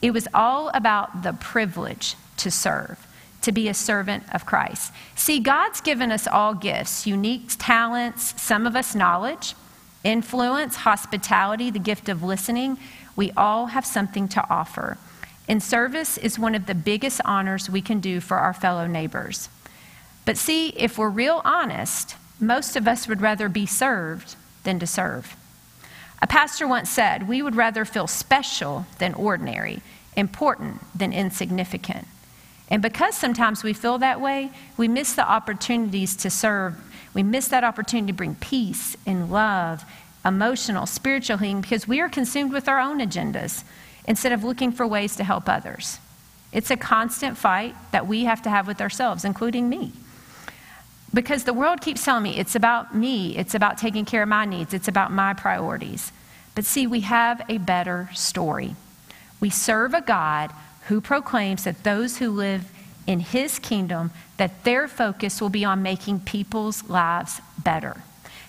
It 0.02 0.12
was 0.12 0.28
all 0.34 0.70
about 0.70 1.24
the 1.24 1.34
privilege 1.34 2.16
to 2.38 2.52
serve, 2.52 3.06
to 3.42 3.52
be 3.52 3.68
a 3.68 3.74
servant 3.74 4.24
of 4.34 4.46
Christ. 4.46 4.94
See, 5.16 5.40
God's 5.40 5.82
given 5.82 6.12
us 6.12 6.28
all 6.28 6.54
gifts, 6.54 7.08
unique 7.08 7.50
talents, 7.58 8.40
some 8.42 8.66
of 8.68 8.76
us 8.76 8.96
knowledge, 8.96 9.56
influence, 10.04 10.78
hospitality, 10.78 11.70
the 11.70 11.80
gift 11.80 12.10
of 12.10 12.24
listening. 12.24 12.78
We 13.16 13.32
all 13.38 13.68
have 13.68 13.86
something 13.86 14.28
to 14.30 14.50
offer. 14.50 14.98
And 15.48 15.62
service 15.62 16.18
is 16.18 16.40
one 16.40 16.56
of 16.56 16.66
the 16.66 16.76
biggest 16.76 17.22
honors 17.26 17.70
we 17.70 17.82
can 17.82 18.00
do 18.00 18.20
for 18.20 18.38
our 18.38 18.54
fellow 18.54 18.88
neighbors. 18.88 19.50
But 20.26 20.38
see, 20.38 20.70
if 20.70 20.98
we're 20.98 21.10
real 21.10 21.42
honest, 21.44 22.16
most 22.40 22.76
of 22.76 22.88
us 22.88 23.08
would 23.08 23.22
rather 23.22 23.50
be 23.50 23.66
served 23.66 24.36
than 24.64 24.80
to 24.80 24.88
serve. 24.88 25.36
A 26.22 26.28
pastor 26.28 26.68
once 26.68 26.90
said, 26.90 27.28
We 27.28 27.42
would 27.42 27.56
rather 27.56 27.84
feel 27.86 28.08
special 28.08 28.86
than 29.00 29.14
ordinary, 29.16 29.82
important 30.16 30.80
than 30.98 31.14
insignificant. 31.14 32.08
And 32.70 32.82
because 32.82 33.18
sometimes 33.18 33.64
we 33.64 33.74
feel 33.74 33.98
that 33.98 34.22
way, 34.22 34.52
we 34.78 34.88
miss 34.88 35.14
the 35.14 35.30
opportunities 35.30 36.16
to 36.18 36.30
serve. 36.30 36.76
We 37.14 37.24
miss 37.24 37.48
that 37.50 37.64
opportunity 37.64 38.12
to 38.12 38.18
bring 38.18 38.36
peace 38.36 38.96
and 39.06 39.32
love, 39.32 39.84
emotional, 40.24 40.86
spiritual 40.86 41.38
healing, 41.38 41.62
because 41.62 41.88
we 41.88 42.00
are 42.00 42.10
consumed 42.10 42.54
with 42.54 42.68
our 42.68 42.80
own 42.80 43.00
agendas 43.00 43.64
instead 44.06 44.32
of 44.32 44.44
looking 44.44 44.72
for 44.72 44.88
ways 44.88 45.16
to 45.18 45.24
help 45.24 45.50
others. 45.50 46.00
It's 46.52 46.72
a 46.72 46.78
constant 46.78 47.38
fight 47.38 47.76
that 47.92 48.08
we 48.08 48.26
have 48.26 48.42
to 48.44 48.50
have 48.50 48.68
with 48.68 48.82
ourselves, 48.82 49.24
including 49.26 49.70
me. 49.70 49.94
Because 51.14 51.44
the 51.44 51.54
world 51.54 51.82
keeps 51.82 52.06
telling 52.06 52.24
me 52.24 52.38
it's 52.38 52.56
about 52.56 52.96
me, 52.96 53.38
it's 53.38 53.56
about 53.56 53.78
taking 53.78 54.06
care 54.06 54.24
of 54.24 54.30
my 54.30 54.46
needs, 54.46 54.74
it's 54.74 54.88
about 54.88 55.12
my 55.12 55.34
priorities. 55.34 56.12
But 56.56 56.66
see, 56.66 56.88
we 56.88 57.02
have 57.02 57.42
a 57.50 57.58
better 57.58 58.10
story. 58.14 58.76
We 59.40 59.50
serve 59.50 59.94
a 59.94 60.02
God 60.02 60.52
who 60.88 61.02
proclaims 61.02 61.64
that 61.64 61.84
those 61.84 62.18
who 62.18 62.30
live 62.30 62.72
in 63.08 63.20
his 63.20 63.60
kingdom 63.60 64.12
that 64.42 64.64
their 64.64 64.88
focus 64.88 65.40
will 65.40 65.50
be 65.50 65.64
on 65.64 65.84
making 65.84 66.20
people's 66.20 66.90
lives 66.90 67.42
better. 67.64 68.02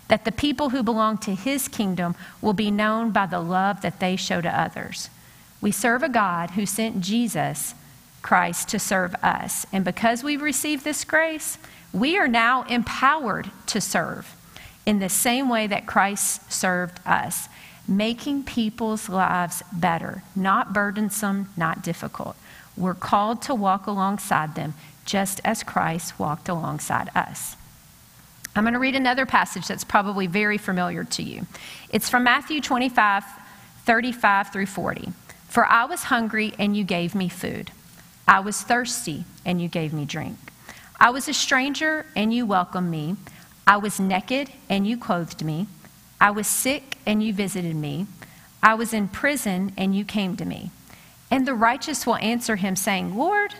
That 0.09 0.25
the 0.25 0.33
people 0.33 0.71
who 0.71 0.83
belong 0.83 1.19
to 1.19 1.35
his 1.35 1.69
kingdom 1.69 2.15
will 2.41 2.55
be 2.55 2.71
known 2.71 3.11
by 3.11 3.27
the 3.27 3.41
love 3.41 3.83
that 3.83 4.01
they 4.01 4.17
show 4.17 4.41
to 4.41 4.49
others. 4.49 5.11
We 5.61 5.71
serve 5.71 6.03
a 6.03 6.09
God 6.09 6.53
who 6.53 6.65
sent 6.65 7.03
Jesus 7.03 7.75
Christ 8.23 8.71
to 8.71 8.79
serve 8.79 9.15
us. 9.17 9.67
And 9.71 9.85
because 9.85 10.25
we've 10.25 10.41
received 10.41 10.83
this 10.83 11.05
grace, 11.05 11.59
we 11.93 12.17
are 12.17 12.27
now 12.27 12.63
empowered 12.71 13.51
to 13.67 13.79
serve 13.79 14.35
in 14.87 14.99
the 14.99 15.11
same 15.11 15.51
way 15.51 15.67
that 15.67 15.87
Christ 15.87 16.51
served 16.51 17.01
us, 17.05 17.51
making 17.87 18.45
people's 18.45 19.11
lives 19.11 19.63
better, 19.71 20.23
not 20.35 20.73
burdensome, 20.73 21.51
not 21.55 21.83
difficult. 21.83 22.35
We're 22.79 22.95
called 22.95 23.43
to 23.43 23.55
walk 23.55 23.87
alongside 23.87 24.55
them 24.55 24.73
just 25.05 25.41
as 25.45 25.62
Christ 25.62 26.19
walked 26.19 26.49
alongside 26.49 27.11
us. 27.15 27.57
I'm 28.55 28.65
going 28.65 28.75
to 28.75 28.79
read 28.79 28.95
another 28.95 29.25
passage 29.25 29.67
that's 29.67 29.85
probably 29.85 30.27
very 30.27 30.59
familiar 30.59 31.05
to 31.05 31.23
you. 31.23 31.47
It's 31.91 32.11
from 32.11 32.25
Matthew 32.25 32.61
25, 32.61 33.25
35 33.85 34.53
through 34.53 34.67
40. 34.67 35.12
For 35.49 35.65
I 35.67 35.85
was 35.87 36.05
hungry, 36.05 36.53
and 36.59 36.77
you 36.77 36.85
gave 36.85 37.15
me 37.15 37.29
food. 37.29 37.71
I 38.29 38.41
was 38.41 38.62
thirsty, 38.62 39.25
and 39.45 39.61
you 39.61 39.69
gave 39.69 39.93
me 39.93 40.05
drink. 40.05 40.37
I 41.01 41.11
was 41.11 41.29
a 41.29 41.35
stranger, 41.35 42.07
and 42.15 42.33
you 42.33 42.47
welcomed 42.47 42.91
me. 42.91 43.17
I 43.67 43.79
was 43.79 43.99
naked, 43.99 44.51
and 44.69 44.87
you 44.87 44.97
clothed 44.97 45.45
me. 45.45 45.67
I 46.21 46.31
was 46.31 46.47
sick, 46.47 46.99
and 47.07 47.23
you 47.23 47.33
visited 47.33 47.75
me. 47.75 48.07
I 48.62 48.75
was 48.75 48.93
in 48.93 49.09
prison, 49.09 49.73
and 49.77 49.97
you 49.97 50.05
came 50.05 50.37
to 50.37 50.45
me. 50.45 50.71
And 51.31 51.47
the 51.47 51.55
righteous 51.55 52.07
will 52.07 52.17
answer 52.17 52.57
him, 52.57 52.77
saying, 52.77 53.17
Lord, 53.17 53.55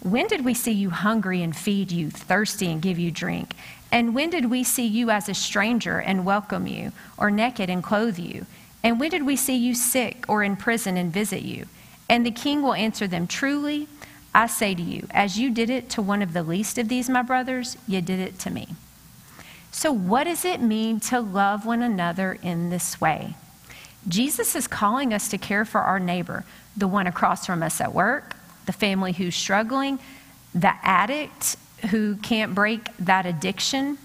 when 0.00 0.26
did 0.28 0.44
we 0.44 0.54
see 0.54 0.72
you 0.72 0.90
hungry 0.90 1.42
and 1.42 1.56
feed 1.56 1.90
you, 1.90 2.10
thirsty 2.10 2.70
and 2.70 2.82
give 2.82 2.98
you 2.98 3.10
drink? 3.10 3.54
And 3.90 4.14
when 4.14 4.30
did 4.30 4.50
we 4.50 4.62
see 4.64 4.86
you 4.86 5.10
as 5.10 5.28
a 5.28 5.34
stranger 5.34 5.98
and 6.00 6.24
welcome 6.24 6.66
you, 6.66 6.92
or 7.16 7.30
naked 7.30 7.70
and 7.70 7.82
clothe 7.82 8.18
you? 8.18 8.46
And 8.82 9.00
when 9.00 9.10
did 9.10 9.24
we 9.24 9.36
see 9.36 9.56
you 9.56 9.74
sick 9.74 10.24
or 10.28 10.42
in 10.42 10.56
prison 10.56 10.96
and 10.96 11.12
visit 11.12 11.42
you? 11.42 11.66
And 12.08 12.24
the 12.24 12.30
king 12.30 12.62
will 12.62 12.74
answer 12.74 13.06
them, 13.06 13.26
Truly, 13.26 13.88
I 14.34 14.46
say 14.46 14.74
to 14.74 14.82
you, 14.82 15.08
as 15.10 15.38
you 15.38 15.50
did 15.50 15.70
it 15.70 15.88
to 15.90 16.02
one 16.02 16.22
of 16.22 16.34
the 16.34 16.42
least 16.42 16.78
of 16.78 16.88
these, 16.88 17.08
my 17.08 17.22
brothers, 17.22 17.76
you 17.88 18.00
did 18.00 18.20
it 18.20 18.38
to 18.40 18.50
me. 18.50 18.68
So, 19.72 19.92
what 19.92 20.24
does 20.24 20.44
it 20.44 20.60
mean 20.60 21.00
to 21.00 21.20
love 21.20 21.66
one 21.66 21.82
another 21.82 22.38
in 22.42 22.70
this 22.70 23.00
way? 23.00 23.34
Jesus 24.06 24.54
is 24.54 24.68
calling 24.68 25.12
us 25.12 25.28
to 25.28 25.38
care 25.38 25.64
for 25.64 25.80
our 25.80 25.98
neighbor, 25.98 26.44
the 26.76 26.86
one 26.86 27.06
across 27.06 27.46
from 27.46 27.62
us 27.62 27.80
at 27.80 27.92
work, 27.92 28.36
the 28.66 28.72
family 28.72 29.12
who's 29.12 29.34
struggling, 29.34 29.98
the 30.54 30.74
addict 30.82 31.56
who 31.90 32.16
can't 32.16 32.54
break 32.54 32.88
that 32.98 33.26
addiction, 33.26 33.98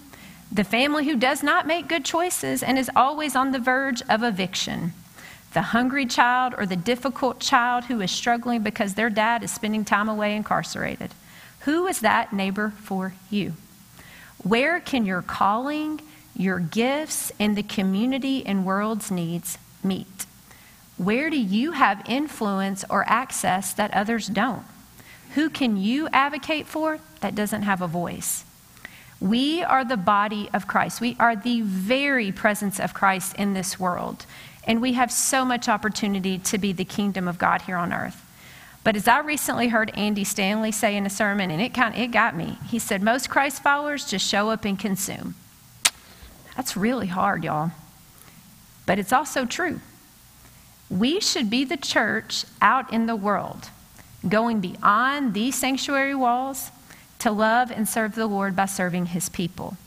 the 0.50 0.64
family 0.64 1.06
who 1.06 1.16
does 1.16 1.42
not 1.42 1.66
make 1.66 1.88
good 1.88 2.04
choices 2.04 2.62
and 2.62 2.78
is 2.78 2.90
always 2.94 3.34
on 3.34 3.52
the 3.52 3.58
verge 3.58 4.02
of 4.08 4.22
eviction. 4.22 4.92
The 5.54 5.62
hungry 5.62 6.06
child 6.06 6.54
or 6.56 6.66
the 6.66 6.76
difficult 6.76 7.40
child 7.40 7.84
who 7.84 8.00
is 8.00 8.10
struggling 8.10 8.62
because 8.62 8.94
their 8.94 9.10
dad 9.10 9.42
is 9.42 9.50
spending 9.50 9.84
time 9.84 10.08
away 10.08 10.34
incarcerated. 10.34 11.12
Who 11.60 11.86
is 11.86 12.00
that 12.00 12.32
neighbor 12.32 12.70
for 12.70 13.14
you? 13.30 13.54
Where 14.42 14.80
can 14.80 15.06
your 15.06 15.22
calling, 15.22 16.00
your 16.34 16.58
gifts, 16.58 17.32
and 17.38 17.56
the 17.56 17.62
community 17.62 18.44
and 18.44 18.66
world's 18.66 19.10
needs 19.10 19.58
meet? 19.84 20.26
Where 21.02 21.30
do 21.30 21.36
you 21.36 21.72
have 21.72 22.04
influence 22.06 22.84
or 22.88 23.04
access 23.08 23.72
that 23.72 23.92
others 23.92 24.28
don't? 24.28 24.62
Who 25.34 25.50
can 25.50 25.76
you 25.76 26.08
advocate 26.12 26.68
for 26.68 27.00
that 27.20 27.34
doesn't 27.34 27.62
have 27.62 27.82
a 27.82 27.88
voice? 27.88 28.44
We 29.20 29.64
are 29.64 29.84
the 29.84 29.96
body 29.96 30.48
of 30.54 30.68
Christ. 30.68 31.00
We 31.00 31.16
are 31.18 31.34
the 31.34 31.62
very 31.62 32.30
presence 32.30 32.78
of 32.78 32.94
Christ 32.94 33.34
in 33.34 33.52
this 33.52 33.80
world. 33.80 34.26
And 34.64 34.80
we 34.80 34.92
have 34.92 35.10
so 35.10 35.44
much 35.44 35.68
opportunity 35.68 36.38
to 36.38 36.56
be 36.56 36.72
the 36.72 36.84
kingdom 36.84 37.26
of 37.26 37.36
God 37.36 37.62
here 37.62 37.76
on 37.76 37.92
earth. 37.92 38.24
But 38.84 38.94
as 38.94 39.08
I 39.08 39.18
recently 39.20 39.68
heard 39.68 39.90
Andy 39.96 40.22
Stanley 40.22 40.70
say 40.70 40.96
in 40.96 41.04
a 41.04 41.10
sermon, 41.10 41.50
and 41.50 41.60
it 41.60 41.74
kind 41.74 41.94
of, 41.94 42.00
it 42.00 42.12
got 42.12 42.36
me. 42.36 42.58
He 42.68 42.78
said, 42.78 43.02
Most 43.02 43.28
Christ 43.28 43.60
followers 43.60 44.08
just 44.08 44.28
show 44.28 44.50
up 44.50 44.64
and 44.64 44.78
consume. 44.78 45.34
That's 46.56 46.76
really 46.76 47.08
hard, 47.08 47.42
y'all. 47.42 47.72
But 48.86 49.00
it's 49.00 49.12
also 49.12 49.46
true. 49.46 49.80
We 50.92 51.20
should 51.20 51.48
be 51.48 51.64
the 51.64 51.78
church 51.78 52.44
out 52.60 52.92
in 52.92 53.06
the 53.06 53.16
world, 53.16 53.70
going 54.28 54.60
beyond 54.60 55.32
these 55.32 55.58
sanctuary 55.58 56.14
walls 56.14 56.70
to 57.20 57.30
love 57.30 57.70
and 57.70 57.88
serve 57.88 58.14
the 58.14 58.26
Lord 58.26 58.54
by 58.54 58.66
serving 58.66 59.06
his 59.06 59.30
people. 59.30 59.78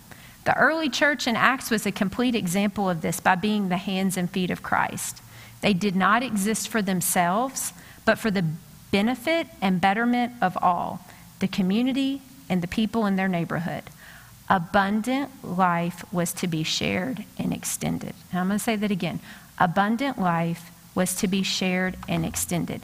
The 0.46 0.58
early 0.58 0.90
church 0.90 1.28
in 1.28 1.36
Acts 1.36 1.70
was 1.70 1.86
a 1.86 1.92
complete 1.92 2.34
example 2.34 2.90
of 2.90 3.02
this 3.02 3.20
by 3.20 3.36
being 3.36 3.70
the 3.70 3.78
hands 3.78 4.18
and 4.18 4.30
feet 4.30 4.50
of 4.50 4.64
Christ. 4.64 5.22
They 5.62 5.74
did 5.74 5.96
not 5.96 6.24
exist 6.24 6.70
for 6.70 6.82
themselves, 6.82 7.72
but 8.04 8.18
for 8.18 8.32
the 8.32 8.46
benefit 8.90 9.48
and 9.62 9.80
betterment 9.80 10.34
of 10.42 10.58
all 10.60 11.02
the 11.40 11.48
community 11.48 12.24
and 12.50 12.64
the 12.64 12.68
people 12.68 13.06
in 13.06 13.16
their 13.16 13.28
neighborhood. 13.28 13.84
Abundant 14.50 15.30
life 15.44 16.04
was 16.12 16.34
to 16.34 16.48
be 16.48 16.64
shared 16.64 17.26
and 17.38 17.54
extended. 17.54 18.14
And 18.32 18.40
I'm 18.40 18.48
going 18.48 18.58
to 18.58 18.64
say 18.64 18.76
that 18.76 18.92
again. 18.92 19.20
Abundant 19.60 20.20
life 20.20 20.72
was 20.96 21.14
to 21.16 21.28
be 21.28 21.44
shared 21.44 21.98
and 22.08 22.26
extended. 22.26 22.82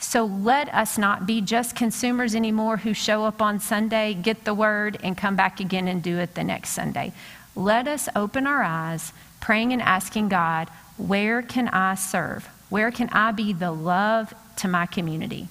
So 0.00 0.24
let 0.24 0.72
us 0.72 0.96
not 0.96 1.26
be 1.26 1.40
just 1.40 1.74
consumers 1.74 2.34
anymore 2.34 2.78
who 2.78 2.94
show 2.94 3.24
up 3.24 3.42
on 3.42 3.58
Sunday, 3.58 4.14
get 4.14 4.44
the 4.44 4.54
word, 4.54 4.98
and 5.02 5.18
come 5.18 5.34
back 5.34 5.58
again 5.58 5.88
and 5.88 6.02
do 6.02 6.18
it 6.18 6.34
the 6.34 6.44
next 6.44 6.70
Sunday. 6.70 7.12
Let 7.56 7.88
us 7.88 8.08
open 8.14 8.46
our 8.46 8.62
eyes, 8.62 9.12
praying 9.40 9.72
and 9.72 9.82
asking 9.82 10.28
God, 10.28 10.68
where 10.96 11.42
can 11.42 11.68
I 11.68 11.96
serve? 11.96 12.48
Where 12.68 12.92
can 12.92 13.08
I 13.10 13.32
be 13.32 13.52
the 13.52 13.72
love 13.72 14.32
to 14.56 14.68
my 14.68 14.86
community? 14.86 15.48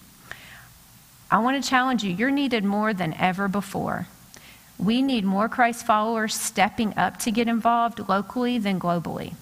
I 1.30 1.40
want 1.40 1.62
to 1.62 1.70
challenge 1.70 2.04
you. 2.04 2.14
You're 2.14 2.32
needed 2.32 2.64
more 2.64 2.94
than 2.94 3.14
ever 3.16 3.50
before. 3.50 4.08
We 4.80 5.02
need 5.02 5.26
more 5.26 5.50
Christ 5.50 5.86
followers 5.86 6.36
stepping 6.36 6.98
up 6.98 7.18
to 7.20 7.32
get 7.32 7.48
involved 7.48 8.08
locally 8.08 8.60
than 8.60 8.80
globally. 8.80 9.34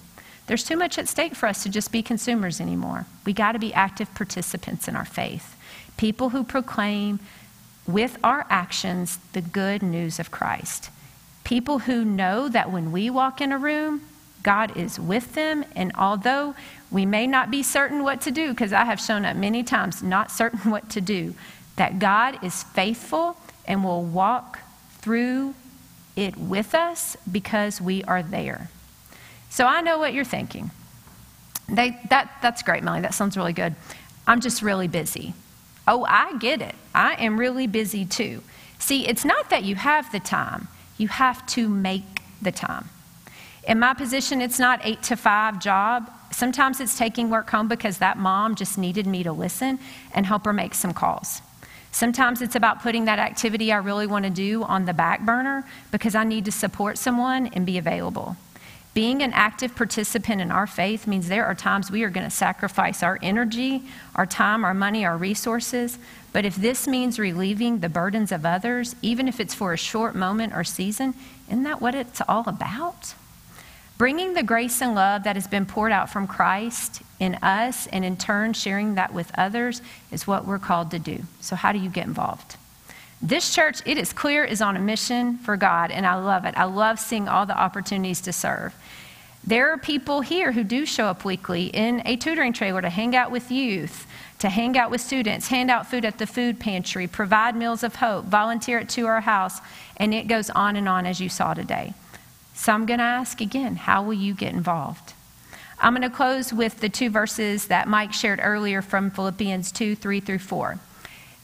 There's 0.46 0.64
too 0.64 0.76
much 0.76 0.98
at 0.98 1.08
stake 1.08 1.34
for 1.34 1.46
us 1.46 1.62
to 1.64 1.68
just 1.68 1.90
be 1.90 2.02
consumers 2.02 2.60
anymore. 2.60 3.06
We 3.24 3.32
got 3.32 3.52
to 3.52 3.58
be 3.58 3.74
active 3.74 4.14
participants 4.14 4.86
in 4.86 4.94
our 4.94 5.04
faith, 5.04 5.56
people 5.96 6.30
who 6.30 6.44
proclaim 6.44 7.18
with 7.86 8.18
our 8.22 8.46
actions 8.48 9.18
the 9.32 9.40
good 9.40 9.82
news 9.82 10.18
of 10.18 10.30
Christ. 10.30 10.90
People 11.44 11.80
who 11.80 12.04
know 12.04 12.48
that 12.48 12.72
when 12.72 12.90
we 12.90 13.10
walk 13.10 13.40
in 13.40 13.52
a 13.52 13.58
room, 13.58 14.02
God 14.42 14.76
is 14.76 14.98
with 14.98 15.34
them, 15.34 15.64
and 15.74 15.92
although 15.96 16.54
we 16.90 17.04
may 17.04 17.26
not 17.26 17.50
be 17.50 17.62
certain 17.62 18.04
what 18.04 18.20
to 18.22 18.30
do, 18.30 18.50
because 18.50 18.72
I 18.72 18.84
have 18.84 19.00
shown 19.00 19.24
up 19.24 19.36
many 19.36 19.62
times 19.62 20.02
not 20.02 20.30
certain 20.30 20.70
what 20.70 20.88
to 20.90 21.00
do, 21.00 21.34
that 21.76 21.98
God 21.98 22.42
is 22.44 22.62
faithful 22.62 23.36
and 23.66 23.84
will 23.84 24.02
walk 24.02 24.60
through 24.98 25.54
it 26.14 26.36
with 26.36 26.74
us 26.74 27.16
because 27.30 27.80
we 27.80 28.02
are 28.04 28.22
there. 28.22 28.70
So 29.56 29.66
I 29.66 29.80
know 29.80 29.96
what 29.96 30.12
you're 30.12 30.22
thinking. 30.22 30.70
They, 31.66 31.98
that, 32.10 32.30
that's 32.42 32.62
great, 32.62 32.82
Melanie. 32.82 33.00
That 33.00 33.14
sounds 33.14 33.38
really 33.38 33.54
good. 33.54 33.74
I'm 34.26 34.42
just 34.42 34.60
really 34.60 34.86
busy. 34.86 35.32
Oh, 35.88 36.04
I 36.06 36.36
get 36.36 36.60
it. 36.60 36.74
I 36.94 37.14
am 37.14 37.40
really 37.40 37.66
busy 37.66 38.04
too. 38.04 38.42
See, 38.78 39.08
it's 39.08 39.24
not 39.24 39.48
that 39.48 39.64
you 39.64 39.74
have 39.74 40.12
the 40.12 40.20
time, 40.20 40.68
you 40.98 41.08
have 41.08 41.46
to 41.46 41.70
make 41.70 42.20
the 42.42 42.52
time. 42.52 42.90
In 43.66 43.78
my 43.78 43.94
position, 43.94 44.42
it's 44.42 44.58
not 44.58 44.82
eight 44.84 45.02
to 45.04 45.16
five 45.16 45.58
job. 45.58 46.10
Sometimes 46.32 46.78
it's 46.78 46.98
taking 46.98 47.30
work 47.30 47.48
home 47.48 47.66
because 47.66 47.96
that 47.96 48.18
mom 48.18 48.56
just 48.56 48.76
needed 48.76 49.06
me 49.06 49.22
to 49.22 49.32
listen 49.32 49.78
and 50.12 50.26
help 50.26 50.44
her 50.44 50.52
make 50.52 50.74
some 50.74 50.92
calls. 50.92 51.40
Sometimes 51.92 52.42
it's 52.42 52.56
about 52.56 52.82
putting 52.82 53.06
that 53.06 53.18
activity 53.18 53.72
I 53.72 53.78
really 53.78 54.06
want 54.06 54.26
to 54.26 54.30
do 54.30 54.64
on 54.64 54.84
the 54.84 54.92
back 54.92 55.24
burner 55.24 55.64
because 55.90 56.14
I 56.14 56.24
need 56.24 56.44
to 56.44 56.52
support 56.52 56.98
someone 56.98 57.46
and 57.54 57.64
be 57.64 57.78
available. 57.78 58.36
Being 58.96 59.22
an 59.22 59.34
active 59.34 59.76
participant 59.76 60.40
in 60.40 60.50
our 60.50 60.66
faith 60.66 61.06
means 61.06 61.28
there 61.28 61.44
are 61.44 61.54
times 61.54 61.90
we 61.90 62.02
are 62.02 62.08
going 62.08 62.24
to 62.24 62.34
sacrifice 62.34 63.02
our 63.02 63.18
energy, 63.20 63.82
our 64.14 64.24
time, 64.24 64.64
our 64.64 64.72
money, 64.72 65.04
our 65.04 65.18
resources. 65.18 65.98
But 66.32 66.46
if 66.46 66.56
this 66.56 66.88
means 66.88 67.18
relieving 67.18 67.80
the 67.80 67.90
burdens 67.90 68.32
of 68.32 68.46
others, 68.46 68.96
even 69.02 69.28
if 69.28 69.38
it's 69.38 69.52
for 69.54 69.74
a 69.74 69.76
short 69.76 70.14
moment 70.14 70.54
or 70.54 70.64
season, 70.64 71.12
isn't 71.46 71.64
that 71.64 71.82
what 71.82 71.94
it's 71.94 72.22
all 72.26 72.48
about? 72.48 73.12
Bringing 73.98 74.32
the 74.32 74.42
grace 74.42 74.80
and 74.80 74.94
love 74.94 75.24
that 75.24 75.36
has 75.36 75.46
been 75.46 75.66
poured 75.66 75.92
out 75.92 76.08
from 76.08 76.26
Christ 76.26 77.02
in 77.20 77.34
us 77.42 77.86
and 77.88 78.02
in 78.02 78.16
turn 78.16 78.54
sharing 78.54 78.94
that 78.94 79.12
with 79.12 79.30
others 79.36 79.82
is 80.10 80.26
what 80.26 80.46
we're 80.46 80.58
called 80.58 80.90
to 80.92 80.98
do. 80.98 81.24
So, 81.42 81.54
how 81.54 81.72
do 81.72 81.78
you 81.78 81.90
get 81.90 82.06
involved? 82.06 82.56
This 83.20 83.54
church, 83.54 83.80
it 83.86 83.96
is 83.96 84.12
clear, 84.12 84.44
is 84.44 84.60
on 84.60 84.76
a 84.76 84.80
mission 84.80 85.38
for 85.38 85.56
God, 85.56 85.90
and 85.90 86.06
I 86.06 86.16
love 86.16 86.44
it. 86.44 86.54
I 86.56 86.64
love 86.64 87.00
seeing 87.00 87.28
all 87.28 87.46
the 87.46 87.58
opportunities 87.58 88.20
to 88.22 88.32
serve. 88.32 88.74
There 89.46 89.70
are 89.72 89.78
people 89.78 90.22
here 90.22 90.50
who 90.50 90.64
do 90.64 90.84
show 90.84 91.06
up 91.06 91.24
weekly 91.24 91.66
in 91.66 92.02
a 92.04 92.16
tutoring 92.16 92.52
trailer 92.52 92.82
to 92.82 92.90
hang 92.90 93.14
out 93.14 93.30
with 93.30 93.52
youth, 93.52 94.04
to 94.40 94.48
hang 94.48 94.76
out 94.76 94.90
with 94.90 95.00
students, 95.00 95.46
hand 95.46 95.70
out 95.70 95.88
food 95.88 96.04
at 96.04 96.18
the 96.18 96.26
food 96.26 96.58
pantry, 96.58 97.06
provide 97.06 97.54
meals 97.54 97.84
of 97.84 97.96
hope, 97.96 98.24
volunteer 98.24 98.80
at 98.80 98.88
To 98.88 99.06
Our 99.06 99.20
House, 99.20 99.60
and 99.98 100.12
it 100.12 100.26
goes 100.26 100.50
on 100.50 100.74
and 100.74 100.88
on 100.88 101.06
as 101.06 101.20
you 101.20 101.28
saw 101.28 101.54
today. 101.54 101.94
So 102.54 102.72
I'm 102.72 102.86
going 102.86 102.98
to 102.98 103.04
ask 103.04 103.40
again 103.40 103.76
how 103.76 104.02
will 104.02 104.14
you 104.14 104.34
get 104.34 104.52
involved? 104.52 105.12
I'm 105.78 105.94
going 105.94 106.02
to 106.02 106.14
close 106.14 106.52
with 106.52 106.80
the 106.80 106.88
two 106.88 107.08
verses 107.08 107.68
that 107.68 107.86
Mike 107.86 108.12
shared 108.12 108.40
earlier 108.42 108.82
from 108.82 109.12
Philippians 109.12 109.70
2 109.70 109.94
3 109.94 110.20
through 110.20 110.38
4. 110.40 110.80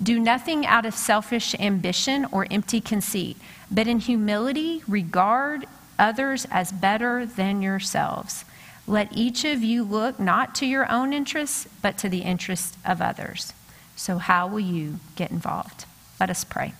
Do 0.03 0.19
nothing 0.19 0.67
out 0.67 0.87
of 0.87 0.95
selfish 0.95 1.55
ambition 1.61 2.27
or 2.33 2.49
empty 2.51 2.81
conceit, 2.81 3.37
but 3.71 3.87
in 3.87 4.01
humility 4.01 4.83
regard 4.89 5.67
others 6.03 6.47
as 6.51 6.73
better 6.73 7.25
than 7.25 7.63
yourselves. 7.63 8.45
Let 8.87 9.17
each 9.17 9.45
of 9.45 9.63
you 9.63 9.85
look 9.85 10.19
not 10.19 10.55
to 10.57 10.67
your 10.67 10.91
own 10.91 11.13
interests, 11.13 11.69
but 11.81 11.97
to 11.99 12.09
the 12.09 12.23
interests 12.23 12.77
of 12.85 13.01
others. 13.01 13.53
So, 13.95 14.19
how 14.19 14.49
will 14.49 14.61
you 14.61 14.99
get 15.15 15.31
involved? 15.31 15.87
Let 16.19 16.29
us 16.29 16.43
pray. 16.43 16.75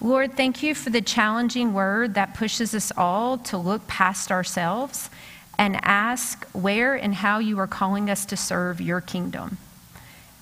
Lord, 0.00 0.34
thank 0.34 0.62
you 0.62 0.74
for 0.74 0.88
the 0.88 1.02
challenging 1.02 1.74
word 1.74 2.14
that 2.14 2.34
pushes 2.34 2.74
us 2.74 2.90
all 2.96 3.36
to 3.36 3.58
look 3.58 3.86
past 3.86 4.32
ourselves 4.32 5.10
and 5.58 5.76
ask 5.82 6.46
where 6.52 6.94
and 6.94 7.16
how 7.16 7.38
you 7.38 7.58
are 7.58 7.66
calling 7.66 8.08
us 8.08 8.24
to 8.24 8.36
serve 8.36 8.80
your 8.80 9.02
kingdom. 9.02 9.58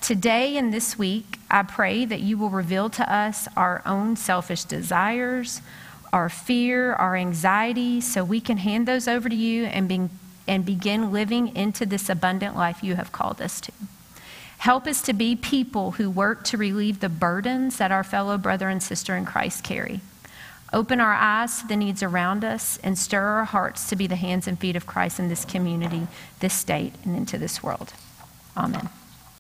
Today 0.01 0.57
and 0.57 0.73
this 0.73 0.97
week, 0.97 1.41
I 1.51 1.65
pray 1.65 2.05
that 2.05 2.21
you 2.21 2.39
will 2.39 2.51
reveal 2.51 2.89
to 2.91 3.13
us 3.13 3.49
our 3.57 3.83
own 3.85 4.15
selfish 4.15 4.63
desires, 4.63 5.61
our 6.13 6.29
fear, 6.29 6.95
our 6.95 7.17
anxiety, 7.17 8.01
so 8.01 8.25
we 8.25 8.41
can 8.41 8.59
hand 8.59 8.89
those 8.89 9.07
over 9.09 9.29
to 9.29 9.35
you 9.35 9.65
and, 9.65 9.89
be, 9.89 10.09
and 10.47 10.65
begin 10.65 11.13
living 11.13 11.55
into 11.55 11.85
this 11.87 12.09
abundant 12.09 12.57
life 12.57 12.83
you 12.83 12.97
have 12.97 13.13
called 13.13 13.41
us 13.41 13.61
to. 13.61 13.73
Help 14.59 14.87
us 14.87 15.03
to 15.03 15.13
be 15.13 15.37
people 15.37 15.93
who 15.93 16.11
work 16.11 16.45
to 16.45 16.57
relieve 16.57 17.01
the 17.01 17.09
burdens 17.09 17.77
that 17.77 17.93
our 17.93 18.03
fellow 18.03 18.37
brother 18.37 18.69
and 18.69 18.83
sister 18.83 19.17
in 19.17 19.25
Christ 19.25 19.63
carry. 19.63 20.01
Open 20.73 21.01
our 21.01 21.15
eyes 21.15 21.61
to 21.61 21.67
the 21.67 21.77
needs 21.77 22.03
around 22.03 22.45
us 22.45 22.79
and 22.83 22.99
stir 22.99 23.25
our 23.25 23.45
hearts 23.45 23.89
to 23.89 23.97
be 23.97 24.07
the 24.07 24.17
hands 24.17 24.47
and 24.47 24.59
feet 24.59 24.77
of 24.77 24.87
Christ 24.87 25.19
in 25.19 25.29
this 25.29 25.45
community, 25.45 26.09
this 26.41 26.55
state, 26.55 26.93
and 27.05 27.17
into 27.17 27.39
this 27.39 27.63
world. 27.63 27.93
Amen. 28.57 28.89